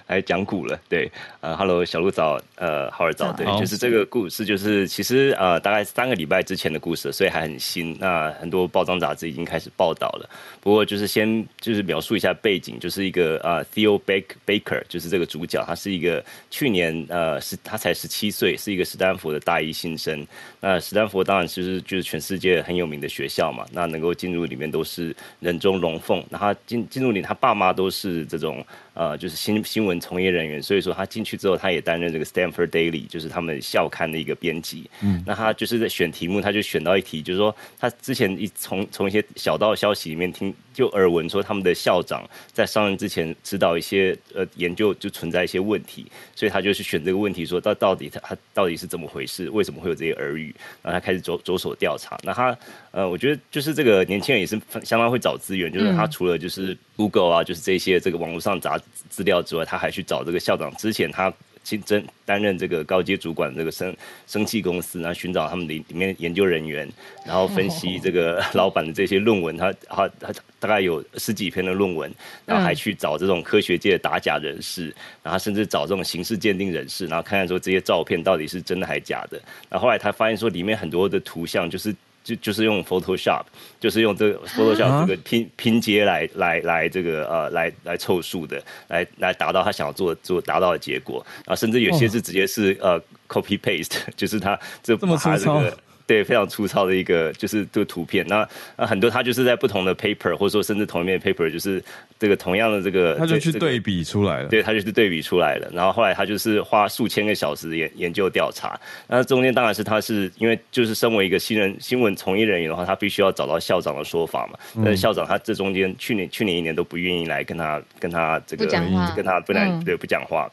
[0.08, 0.80] 来 讲古了。
[0.88, 1.12] 对，
[1.42, 3.34] 呃，Hello，小鹿早，呃，浩尔早。
[3.34, 7.98] 对，就是这个故事，就是其实呃，大概三个礼拜之前的故事，所以还很新。
[8.00, 10.30] 那很多报章杂志已经开始报道了。
[10.62, 14.00] 不过就是先就是描述一下背景，就是一个呃，Theo
[14.46, 20.26] Baker，就是这个主角，他是一个去年呃，是他才十七岁，是一个史丹佛的大一新生。
[20.60, 26.24] 那史丹佛当然其实就是全世界很有名的学校嘛，那能够进入里面都是人中龙凤。
[26.30, 28.64] 那他进进入里，他爸妈都是这种。
[28.98, 34.90] 呃，就是新新闻从业人员，所以说他进去之后，他也担任这个 Stanford Daily，就是他们校刊的一个编辑。
[35.02, 42.24] 嗯，那他就是在选题目，他就选到一题，就是说他之前一从从一些小道消息里面听，就耳闻说他们的校长
[42.54, 46.06] 在上任之前知道一些呃研究就存在一些问题，
[46.36, 50.54] 所以他就去选这个问题，说到到底他他到底是怎么回事，为什么会有这些耳语？
[50.84, 52.16] 然后他开始着着手调查。
[52.22, 52.56] 那他
[52.92, 56.78] 呃，我觉得就是这个年轻人也是相当会找资源，就是他除了就是。
[56.98, 58.76] Google 啊，就是这些这个网络上查
[59.08, 61.32] 资料之外，他还去找这个校长之前他
[61.68, 63.94] 竞争担任这个高阶主管的这个生
[64.26, 66.88] 生气公司，然后寻找他们里里面研究人员，
[67.26, 72.10] 然后分析这个 老板的这些论文，他他他大概有十几篇的论文，
[72.46, 79.38] 然后还去找这种科学界的打假人士，然后甚至找这种刑事鉴定人士，然后看看说这些照片到底是真的还是假的。
[79.70, 81.94] 然后后来他发现说里面很多的图像就是。
[82.28, 83.44] 就就是用 Photoshop，
[83.80, 91.26] 就是用这个 Photoshop 这个拼拼接来来来这个呃来来凑数的，来来达到他想要做做达到的结果。
[91.46, 93.00] 啊，甚至有些是直接是呃
[93.30, 95.78] copy paste，就是他这把他这个。
[96.08, 98.26] 对，非常粗糙的一个就是这个图片。
[98.28, 98.48] 那
[98.78, 101.84] 那很多他就是在不同的 paper，或者说甚至同一面 paper，就是
[102.18, 104.48] 这个同样的这个，他就去对比出来了。
[104.48, 105.70] 对，他就是对比出来了。
[105.74, 108.80] 然后后来他就是花数千个小时研研究调查。
[109.08, 114.58] 那中间当然是他是因为就是身为一个新人新闻从业人员的话，他必须要找到校长的说法嘛。
[114.78, 118.66] 但是校长他这中间去年去年一年都不愿意来跟他跟他这个
[119.14, 120.50] 跟他不然对不讲话。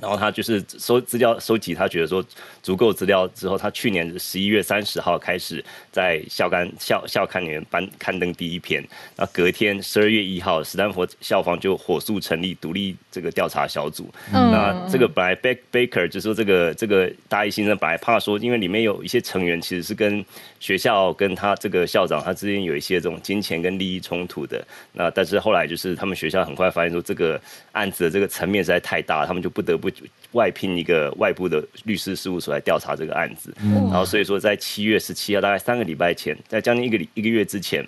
[0.00, 2.24] 然后他就是收资料收集，他觉得说
[2.62, 8.86] 足够资料之后，他去年十一月三十号开始在校刊校校刊里面颁刊登第一篇。
[9.16, 14.08] 那隔天十二月一号，史丹佛校方就火速成立独立这个调查小组。
[14.32, 20.24] 嗯、那这个本来 Baker 就是说这个这个大一新生本来怕说，因为里面有一些成员其实是跟
[20.60, 24.64] 学校跟他这个校长他之间有一些这种金钱跟利益冲突的。
[24.92, 27.40] 那但是后来就是他们学校很快发现说这个
[27.72, 29.87] 案子的这个层面实在太大，他们就不得不。
[30.32, 37.84] 外聘一个外部的律师事务所来调查这个案子，然后所以说在七月十七号，大概三个礼拜前，在将近一个一个月之前。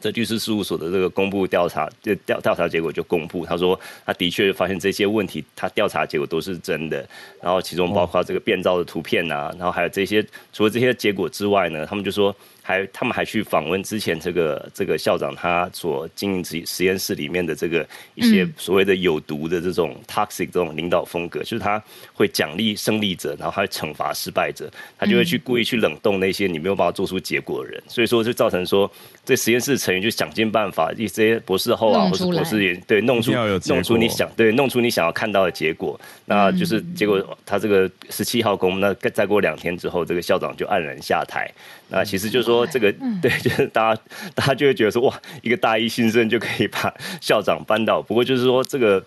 [0.00, 3.76] 这律师事务所的这个公布调查，这调调查结果就公布，他说
[4.06, 7.04] 他的确发现这些问题，他调查结果都是真的，
[7.42, 12.32] 然后其中包括这个变造的图片啊，然后还有这些，除了这些结果之外呢，他们就说
[12.68, 28.90] 还他们还去访问之前这个这个校长他所经营实实验室里面的这个一些所谓的有毒的这种 toxic 这种领导风格，就是他会奖励胜利者，然后他会惩罚失败者，他就会去故意去冷冻那些你没有办法做出结果的人，所以说就造成说
[29.24, 29.78] 这实验室。
[29.78, 33.32] 成员就想尽办法，一些博士后啊，或者博士也对弄出
[33.66, 37.24] 弄出你想对弄出你想要看到的结果，那就是结果。
[37.46, 41.48] 他这个十七号公，那再过两天之后，这个校长就黯然下台。
[41.88, 44.02] 那其实就是说，这个 对，就是大家
[44.34, 48.00] 大家就会觉得说，哇，一个大一新生就可以把 校长扳倒。
[48.02, 49.04] 不过就是说这个。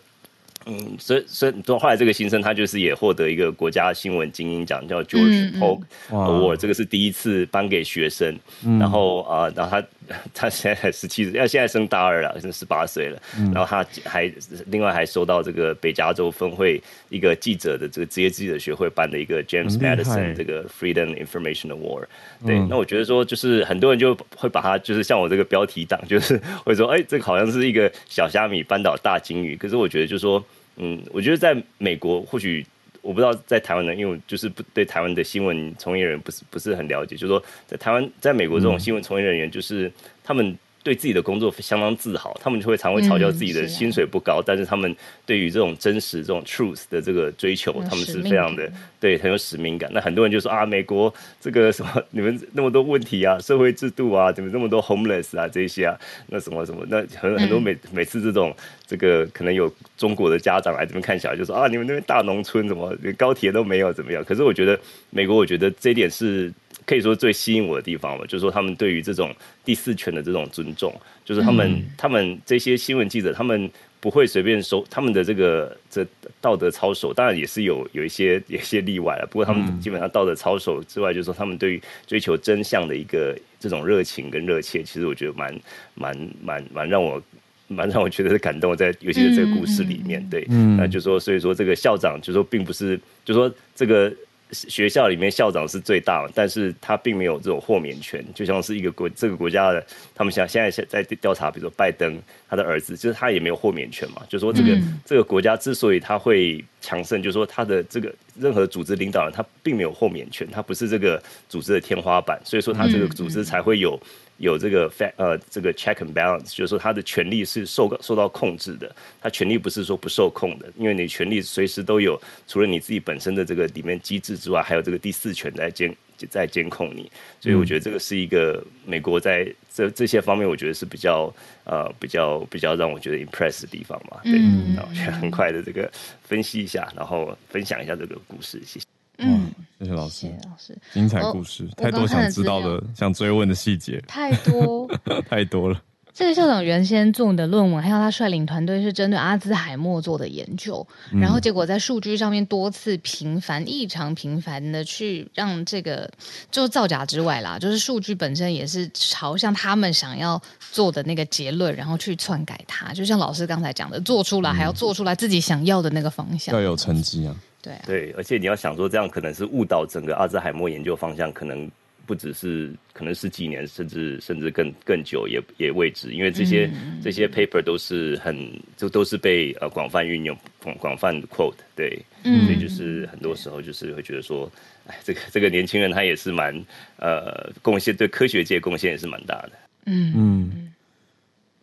[0.68, 8.38] 嗯，所以所以后来这个新生他就是也获得一个国家新闻精英奖，叫 George Polk Award，这个是第一次颁给学生。
[8.64, 9.88] 嗯、然后啊、呃，然后他
[10.34, 13.22] 他现在十七岁，要现在升大二了，升十八岁了。
[13.38, 14.32] 嗯、然后他还
[14.68, 22.06] 另外还收到这个北加州分会一个记者的这个职业记者学会办的一个 James Madison 这个 Freedom Information Award。
[22.46, 29.56] 对，嗯、那我觉得说就是很多人就会把他就是像我这个标题党，就是会说，哎，这个好像是一个小虾米扳倒大鲸鱼。
[29.56, 30.44] 可是我觉得就是说。
[30.78, 32.66] 嗯，我觉得在美国，或许
[33.02, 37.16] 我不知道在台湾呢，因为我就是不对台湾的新闻从业人员不是不是很了解。
[37.16, 39.92] 就是说，在台湾，在美国这种新闻从业人员，就是
[40.24, 49.90] 他们对自己的工作相当自豪，他们就会常会嘲笑自己的薪水不高，嗯、是啊、但是他们对于这种真实、这种 truth 的这个追求，他们是非常的对很有使命感。
[49.94, 55.96] 那很多人就说啊，美国这个什么，你们那么多问题啊，社会制度啊，怎么那么多 homeless 啊这些啊，
[56.28, 58.52] 那什么什么，那很很多每每次这种
[58.88, 64.24] 这个可能有中国的家长来这边看小孩，就说啊，你们那边大农村怎么连高铁都没有，怎么样？
[64.24, 64.80] 可是我觉得
[65.12, 66.52] 美国，我觉得这一点是。
[66.86, 73.70] 可以说最吸引我的地方吧，就是说他们对于这种第四权的这种尊重，就是他们、嗯、他们这些新闻记者，他们
[74.00, 76.06] 不会随便收他们的这个这
[76.42, 79.28] 道德操守，当然也是有有一些有一些例外了。
[79.30, 85.56] 不过他们基本上道德操守之外，就是说他们对于追求真相的一个这种热情跟热切，其实我觉得蛮
[85.94, 87.22] 蛮蛮蛮让我
[87.68, 94.12] 蛮让我觉得是感动，在尤其是这个故事里面，对，嗯，那就说所以说这个校长就说并不是就说这个。
[94.52, 114.00] 学校里面校长是最大的，但是他并没有这种豁免权，就像是一个国这个国家的，他们现现在在调查，比如说拜登他的儿子，就是他也没有豁免权嘛，就是说这个、嗯、这个国家之所以他会强盛，就是说他的这个任何组织领导人他并没有豁免权，他不是这个组织的天花板，所以说他这个组织才会有。
[114.38, 125.96] 有这个 fact 呃，这个 check and balance，就是说他的权利是受受到控制的，他权利不是说不受控的，因为你权利随时都有，除了你自己本身的这个里面机制之外，还有这个第四权在监
[126.28, 127.10] 在监控你，
[127.40, 135.92] 所以我觉得这个是一个美国在这这些方面，我觉得是比较呃比较比较让我觉得 impress 的地方嘛，对，嗯、然后就很快的这个
[136.24, 138.86] 分析一下，然后分享一下这个故事，谢谢。
[139.18, 144.90] 嗯，谢谢老师，谢谢老师，精彩故事，太多想知道的、想追问的细节，太多
[145.30, 145.80] 太多了。
[146.14, 156.10] 这个校长原先做的论文，还有他率领团队是针对阿兹海默做的研究，嗯、然后结果在数据上面多次频繁、异常频繁的去让这个
[156.52, 160.42] 就造假之外啦，就是数据本身也是朝向他们想要
[160.72, 162.94] 做的那个结论，然后去篡改它。
[162.94, 167.36] 就像老师刚才讲的，做出来还要做出来自己想要的那个方向，要有成绩啊。
[167.62, 171.70] 对啊，对，而且你要想说，这样可能是误导整个阿兹海默研究方向，可能
[172.06, 178.38] 不只是可能十几年，甚至甚至更更久也也未知，因为这些、嗯、这些 paper 都是很
[178.78, 184.52] 就都是被呃广泛运用广广泛 quote 对，嗯、所以就是很多时候就是会觉得说，
[184.88, 186.54] 哎，这个这个年轻人他也是蛮
[186.98, 189.52] 呃贡献对科学界贡献也是蛮大的，
[189.86, 190.74] 嗯嗯，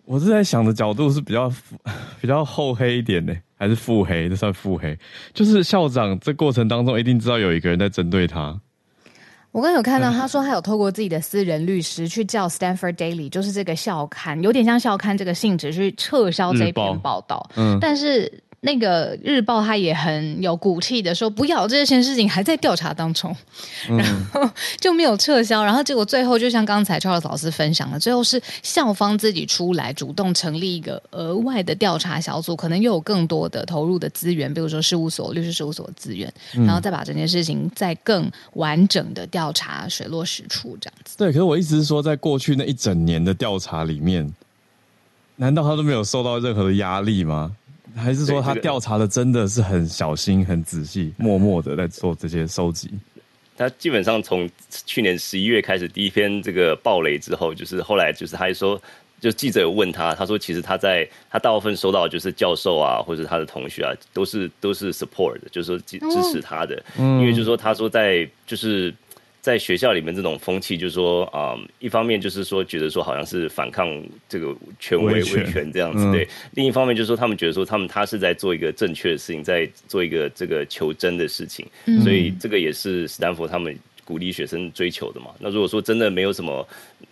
[0.04, 1.52] 我是在想的角度是比较
[2.20, 3.36] 比较厚黑一点的。
[3.60, 4.96] 还是腹黑，这算腹黑。
[5.34, 8.56] 就是校长这过程当中，一定知道有一个人在针对他。
[9.52, 17.48] 我刚有看到他说，他有透过自己的私人律师去叫 Stanford Daily，就是这个校刊，有点像校刊这个性质，去撤销这篇报道。
[17.56, 18.42] 嗯，但是。
[18.60, 23.34] 那个日报他也很有骨气的说，不要，这件事情还在调查当中，
[23.88, 24.50] 然后
[24.80, 36.32] 就没有撤销，然后结果最后就像刚才 Charles 老师分享的，最后是校方自己出来主动成立一个额外的调查小组，可能又有更多的投入的资源，比如说事务所、律师事务所的资源，
[36.66, 41.16] 然后再把整件事情再更完整的调查水落石出，这样子。
[41.16, 44.34] 对，可是我意思是说，在过去那一整年的调查里面，
[45.36, 47.52] 难道他都没有受到任何的压力吗？
[47.98, 52.90] 还是说他调查的真的是很小心、很仔细、默默的在做这些收集？
[53.56, 54.48] 他基本上从
[54.86, 58.80] 去年十一月开始第一篇这个暴雷之后，就是后来就是他还说，
[59.20, 68.94] 就记者有问他，他说其实他在他大部分收到就是教授啊，或者他的同学啊，都是都是 support 的，就是说支支持他的，因为就是说他说在就是。
[69.40, 73.88] 在学校里面，这种风气就是说，啊、嗯，一方面就是说，觉得说好像是反抗
[74.28, 81.66] 这个权威威权这样子，对；另一方面就是说，他们觉得说，他们他是在做一个正确的事情，在做一个这个求真的事情，
[82.02, 83.74] 所以这个也是斯坦福他们
[84.04, 85.28] 鼓励学生追求的嘛。
[85.38, 86.66] 那如果说真的没有什么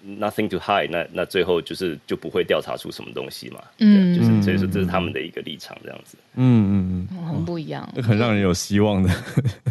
[0.05, 3.62] nothing to hide，那那最后就是就不会调查出什么东西嘛。
[3.79, 6.16] 嗯，就是所以说这是他们的一个立场，这样子。
[6.35, 9.11] 嗯嗯嗯，很不一样，很让人有希望的。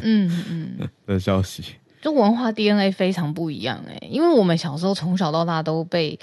[0.02, 1.64] 嗯嗯 的消息。
[2.06, 6.20] 就文化 DNA 非常不一样哎、欸，因为我们小时候从小到大都被，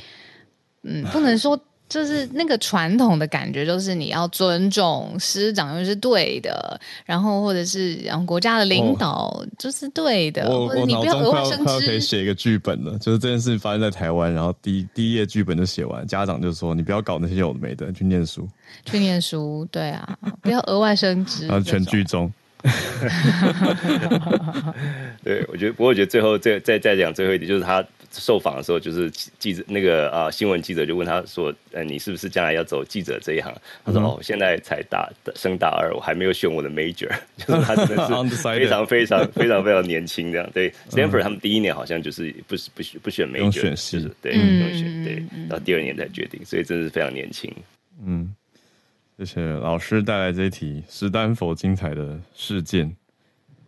[0.85, 1.59] 嗯，不能说
[1.89, 11.85] 就是那个传统的感觉，就是你要尊重师长，又是对的，然后或者是然后国家的领导就是对的，我或者你不要额外生枝。
[11.85, 18.49] 可以写一个剧本了，就是这件事发生在台湾，然后第一第一页剧本就写完，家长就说你不要搞那些有的没的，去念书，
[18.85, 22.33] 去念书，对啊，不要额外生 枝，然后全剧终。
[25.25, 33.53] 对，我觉得，不过我觉得最后再再再讲最后一点，就是他受访的时候，就是记者那个啊新闻记者就问他说：“呃，你是不是将来要走记者这一行？”
[33.85, 37.11] 他说：“哦，现在才大升大二，我还没有选我的 major。
[37.39, 40.49] ”就是他真的是 非常非常非常非常年轻这样。
[40.53, 47.53] 对，Stanford 他们第一年好像就是不是不选不选 major，就是对，不用选对，到第二年才决定，所以真的是非常年轻。
[48.05, 48.33] 嗯。
[49.25, 52.93] 谢谢老师带来这一题史丹佛精彩的事件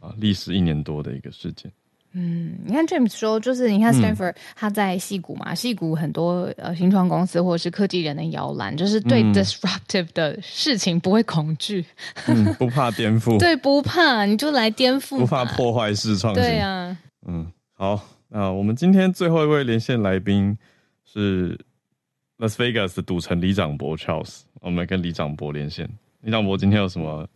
[0.00, 1.70] 啊，历时一年多的一个事件。
[2.10, 11.84] 嗯，你看 James 说，就是你看 Stanford 他在戏谷嘛，矽谷很多呃新创公司或者是科技人的摇篮，就是对 disruptive 的事情不会恐惧，
[12.26, 16.98] 嗯，不怕颠覆， 对，不怕你就来颠覆，不怕破坏式创新，对啊，
[17.28, 20.58] 嗯，好，那我们今天最后一位连线来宾
[21.04, 21.56] 是。
[22.38, 25.86] Las Vegas 的赌城里长伯 Charles，我们跟李长博连线。
[26.22, 27.28] 李长博今天有什么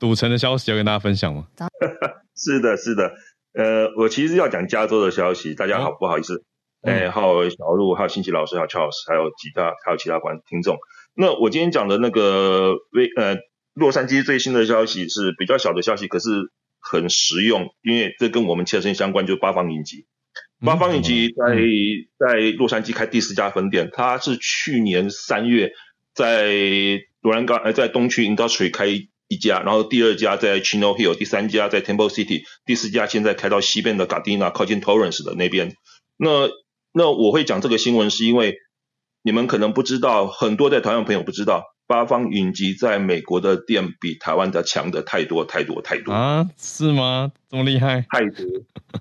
[0.00, 1.46] 赌城的消息要跟大家分享吗？
[2.34, 3.12] 是的，是的。
[3.54, 5.54] 呃，我其实要讲加州的消息。
[5.54, 6.42] 大家好，不好意思。
[6.82, 10.76] 哎、嗯，还有小路，还有新奇老师，还有 Charles，还有其他，还有其他观听众。
[11.14, 13.36] 那我今天讲的那个微呃
[13.74, 16.30] 洛杉矶最新的消息是比较小的消息，可是
[16.80, 20.06] 很实用，因为这跟我们切身相关，就是八方云集。
[20.64, 21.54] 八方云集在
[22.18, 25.70] 在洛杉矶开第四家分店，它是去年三月
[26.14, 26.52] 在
[27.20, 35.74] 罗兰岗呃在东区 Industry 开一家，然后第二家在 Chino Hill，第三家在 Temple City，第四家现在开到西边的 Gardena 靠近 Torrance 的那边。
[36.16, 36.50] 那
[36.92, 38.58] 那我会讲这个新闻是因为
[39.22, 46.48] 你们可能不知道，很多在台湾朋友不知道，八方云集在美国的店比台湾的强的太多太多太多啊？
[46.58, 47.32] 是吗？
[47.48, 48.04] 这么厉害？
[48.10, 48.44] 太多，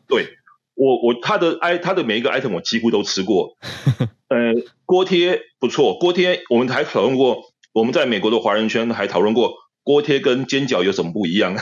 [0.08, 0.38] 对。
[0.82, 3.56] 我我他的 i 他的每一个 item 我几乎都吃过，
[4.30, 4.38] 呃，
[4.88, 9.54] 锅贴不错，锅贴我们还讨论过，我们在美国的华人圈还讨论过
[9.84, 11.56] 锅贴跟煎饺有什么不一样？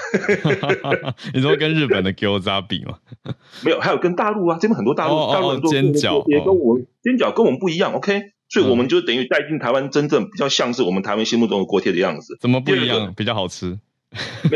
[1.36, 3.00] 你说跟日本的 Gyoza 比吗？
[3.66, 12.38] 没有，还有跟大陆啊，这边很多大陆、哦、大陆人做煎饺，也跟我们、哦、煎饺跟我们不一样，OK，所以我们就等于带进台湾真正比较像是我们台湾心目中的锅贴的样子。
[12.40, 13.14] 怎么不一样？
[13.18, 13.80] 比较好吃？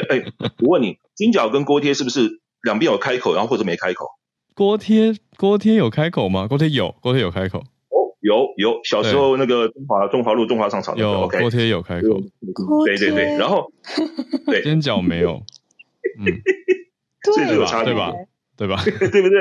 [0.09, 0.24] 哎，
[0.61, 4.07] 我问你，煎饺跟锅贴是不是两边有开口，然后或者没开口？
[4.54, 6.47] 锅贴锅贴有开口吗？
[6.47, 7.60] 锅贴有，锅贴有开口。
[7.60, 12.22] 哦，有有，小时候那个中华中华路中华商场有锅贴、有开口。
[12.86, 13.72] 对对对，然后
[14.45, 15.43] 对煎饺没有，
[16.20, 16.26] 嗯，
[17.36, 18.14] 这个有差对吧？
[18.56, 18.82] 对吧？
[18.86, 19.39] 对不对？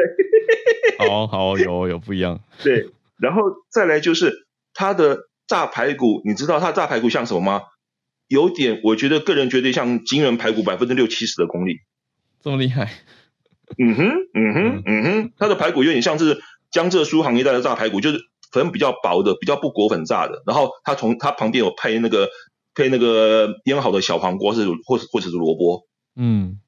[1.06, 2.40] 好好有有不一样。
[2.62, 2.88] 对，
[3.18, 7.62] 然后再来就是它的炸排骨，你知道它炸排骨像什么吗？
[8.28, 11.80] 有点，我觉得个人觉得像金源排骨百分之六七十的功力，
[12.40, 12.90] 这么厉害。
[13.78, 18.20] 嗯哼，嗯哼，嗯哼，它的排骨有点像是江浙苏杭一带的炸排骨，就是
[18.50, 20.42] 粉比较薄的，比较不裹粉炸的。
[20.46, 22.28] 然后它从它旁边有配那个
[22.74, 25.86] 配那个腌好的小黄瓜，是或者或者是萝卜。
[26.16, 26.60] 嗯，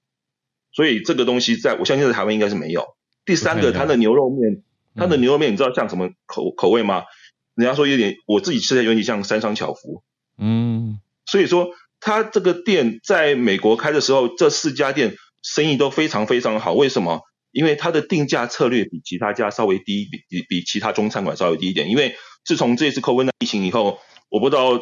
[0.72, 2.96] 所以这个东西在我相信在台湾应该是没有。
[3.24, 4.62] 第三个，它的牛肉面，
[4.94, 7.04] 它的牛肉面你知道像什么口口味吗？
[7.54, 10.02] 人家说有点，我自己吃的有点像三商巧福。
[10.38, 11.68] 嗯，所以说
[12.00, 15.16] 它这个店在美国开的时候，这四家店。
[15.44, 17.20] 生意都非常非常好，为什么？
[17.52, 21.90] 因为它的定价策略比其他家稍微低，比比比其他中餐馆稍微低一点。
[21.90, 24.80] 因为自从这次 COVID 疫情以后，我不知道，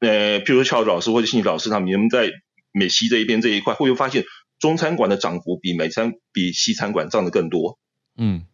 [0.00, 2.30] 呃，譬如说乔治老师或者信宇老师他们，你们在
[2.72, 4.24] 美西这一边这一块，会不会发现
[4.60, 7.78] 中餐馆的涨幅比美餐比西餐馆涨得更多？
[8.16, 8.46] 嗯，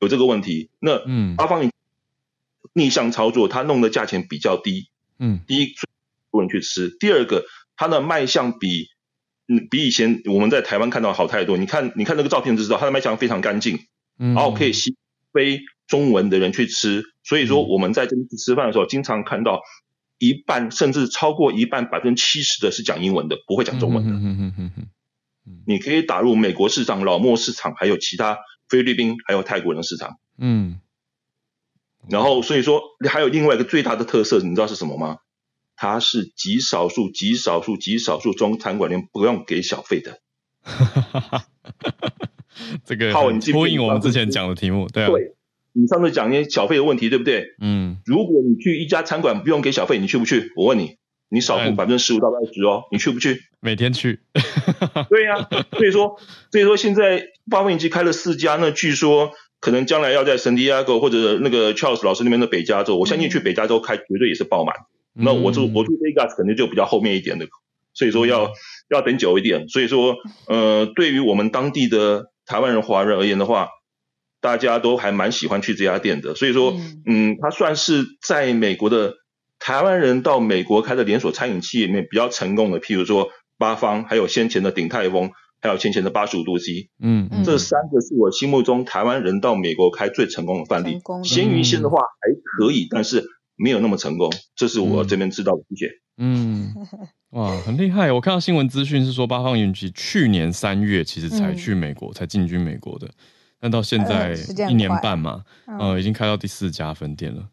[0.00, 0.68] 有这个问题。
[0.80, 1.70] 那嗯，八方你
[2.74, 4.90] 逆向操作，他弄的价钱比较低。
[5.18, 5.74] 嗯，第一，
[6.32, 7.46] 多人去吃；第二个，
[7.76, 8.88] 它的卖相比。
[9.52, 11.56] 嗯，比以前我们在台湾看到好太多。
[11.56, 13.80] 你看，你看那个照片就知道，它的卖相非常干净，
[14.16, 14.94] 嗯，然后可以吸
[15.32, 17.02] 非中文的人去吃。
[17.24, 19.60] 所以说我们在这边吃饭的时候，经常看到
[20.18, 24.12] 一半甚至超过一半百分之七十的是讲英文的，不会讲中文的。
[24.12, 24.88] 嗯嗯嗯嗯。
[25.66, 28.38] 你可以打入美国市场、老墨市场，还有其他
[28.68, 30.18] 菲律宾还有泰国人的市场。
[30.38, 30.78] 嗯。
[32.08, 35.18] 然后所以说还有另外一个最大的特色，你知道是什么吗？
[35.82, 40.18] 它是极少数、极少数、极少数中餐馆里面不用给小费的。
[42.84, 45.06] 这个呼应我们之前讲的题目，对啊。
[45.06, 45.32] 对，
[45.72, 47.46] 你上次讲那些小费的问题，对不对？
[47.62, 47.96] 嗯。
[48.04, 50.52] 如果你去一家餐馆不用给小费，你去不去？
[50.54, 50.98] 我问你，
[51.30, 53.40] 你少付百分之十五到二十哦，你去不去？
[53.60, 54.20] 每天去。
[55.08, 56.20] 对呀、啊，所以说，
[56.52, 64.74] 所以说现在八方云集开了四家，那据说可能将来要在圣地亚哥或者那个 Charles 老师那边的北加州，我相信去北加州开绝对也是爆满。
[65.22, 67.46] 那我住我住 Vegas 肯定就比较后面一点的，
[67.94, 68.50] 所以说要
[68.88, 69.68] 要等久一点。
[69.68, 70.16] 所以说，
[70.48, 73.68] 呃，对于我们当地的台湾人、华人而言的话，
[74.40, 76.34] 大家都还蛮喜欢去这家店的。
[76.34, 76.74] 所以说，
[77.06, 79.14] 嗯，它算是在美国的
[79.58, 82.80] 台湾人到美国开的连锁餐饮企业里面比较成功的。
[82.80, 90.98] 譬如说，八方，还有先前的鼎泰丰，还有先前的八十五度 C，嗯，这三个是我心目中台湾人到美国开最成功的范例。
[91.22, 93.26] 鲜鱼线的话还可以，但是
[93.62, 95.90] 没有那么成功，这是我这边知道的一些。
[96.16, 96.74] 嗯，
[97.30, 98.10] 哇，很厉害！
[98.10, 103.08] 我看到新闻资讯是说，八方云集去年三月其实才去美国，嗯、才进军美国的，
[103.60, 104.34] 但到现在
[104.68, 107.48] 一年半嘛，呃，呃，已经开到第四家分店了。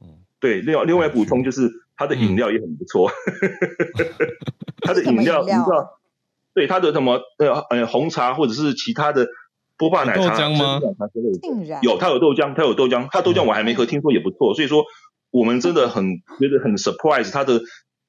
[0.00, 3.10] 嗯对，另外另外补充就是它的饮料也很不错，
[4.82, 5.98] 它、嗯、 的饮料你知道，
[6.54, 9.26] 对它的什么呃呃红茶或者是其他的
[9.78, 10.80] 波霸奶茶、豆浆吗？
[11.82, 14.84] 有，它有豆浆，它有豆浆，它豆浆我还没喝，听说也不错，所以说
[15.38, 16.04] 我们真的很
[16.40, 17.60] 觉得很 surprise，它的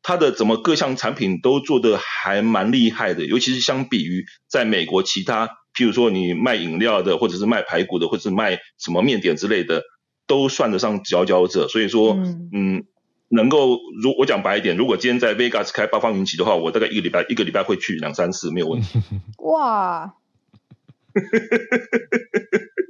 [0.01, 9.84] 它的怎么各项产品都做的还蛮厉害的，尤其是相比于在美国其他，譬如说你卖饮料的，或者是卖排骨的，或者是卖什么面点之类的。
[10.30, 12.84] 都算得上佼佼者，所以说，嗯，嗯
[13.30, 18.99] 能够如我讲白一点，如果今天在 Vegas 开八方云集的话，我大概一个礼拜一个礼拜会去两三次，没有问题。
[19.38, 20.15] 哇！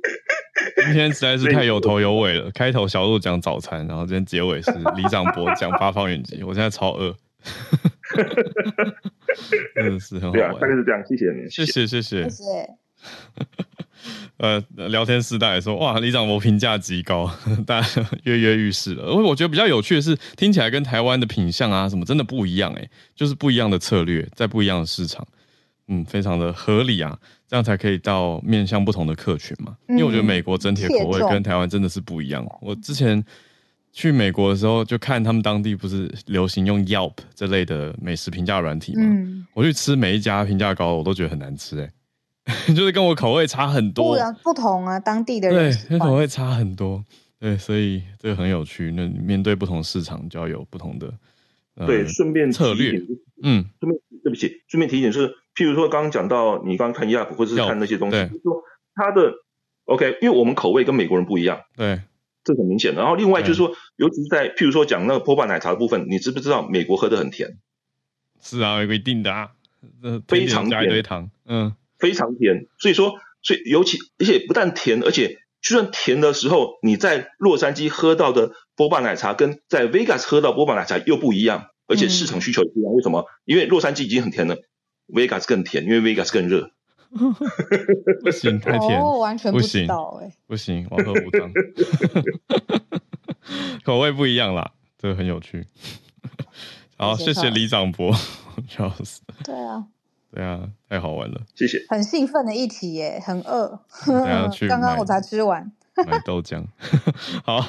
[0.85, 7.15] 今天实在是太有头有尾了，开头小鹿讲早餐，然后今天结尾是李长博讲八方云集，我现在超饿。
[9.75, 10.33] 真的是很好玩。
[10.33, 12.23] 对啊，大概是这样，谢谢你，谢谢谢谢。
[12.23, 12.43] 谢谢
[14.37, 17.29] 呃，聊天室大家说，哇，李长博评价极高，
[17.65, 19.11] 大家跃跃欲试了。
[19.11, 25.27] 因为我觉得比较有趣的是，听起来跟台湾的品相啊什么真的不一样哎，就是不一样的策略，在不一样的市场，
[25.87, 27.17] 嗯，非常的合理啊，
[27.47, 29.75] 这样才可以到面向不同的客群嘛。
[29.89, 32.45] 因为我觉得美国整体的口味跟台湾真的是不一样。
[32.61, 33.23] 我之前
[33.91, 41.91] 去美国的时候，就看他们当地不是流行用 Yelp 这类的美食评价软体嘛，嗯，我去吃每一家评价高，我都觉得很难吃哎。
[42.73, 47.03] 就是跟我口味差很多，不不同啊，当地的人对，跟口味差很多，
[47.39, 48.89] 对，所以这个很有趣。
[48.91, 51.13] 那面对不同市场，就要有不同的
[51.85, 52.91] 对，顺便策略。
[53.43, 58.61] 嗯，顺便对不起，顺便提醒是，譬如说刚刚讲到你刚刚看 Yelp 或者是看那些东西，就是说
[58.93, 59.33] 它的
[59.85, 62.01] OK，因为我们口味跟美国人不一样，对，
[62.43, 63.01] 这很明显的。
[63.01, 67.57] 然后另外就是说，尤其是在譬如说讲那个波霸奶茶的部分，你知不知道美国喝的很甜？
[68.39, 69.49] 是啊，有一定的啊，
[70.27, 71.73] 非常加一堆糖，嗯。
[71.99, 82.93] 非常甜，所以说，所以尤其而且不但甜，而且就算甜的时候，你在洛杉矶喝到的波霸奶茶跟在 Vegas 喝到波霸奶茶又不一样，而且市场需求也不一样。
[82.93, 83.25] 嗯、为什么？
[83.45, 84.57] 因为洛杉矶已经很甜了
[85.07, 86.71] ，Vegas 更甜，因为 Vegas 更热。
[88.23, 91.51] 不行，太甜，哦，完全不知道哎，不行，王河武当，
[93.83, 95.65] 口味不一样啦，这个很有趣。
[96.97, 98.13] 好，谢谢李长博，
[98.69, 99.19] Charles。
[99.43, 99.85] 对啊。
[100.29, 101.83] 对啊，太好玩了，谢谢。
[101.87, 103.79] 很兴奋的一题耶，很饿。
[104.67, 105.71] 刚刚我才吃完，
[106.05, 106.63] 买豆浆。
[107.45, 107.65] 好，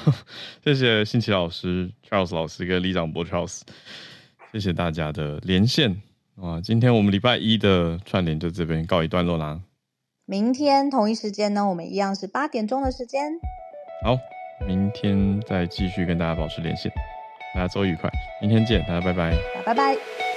[0.64, 3.60] 谢谢新奇老师 Charles 老师跟李长博 Charles，
[4.52, 6.02] 谢谢大家的连线
[6.40, 6.60] 啊！
[6.62, 9.60] 今天我们礼拜一的串联就这边告一段落啦。
[10.24, 13.32] 明天同一时间呢，我们一样是八点钟的时间。
[14.04, 14.16] 好，
[14.66, 16.92] 明天再继续跟大家保持连线。
[17.54, 18.10] 大家周愉快，
[18.40, 19.36] 明天见，大家拜拜。
[19.64, 20.27] 拜拜。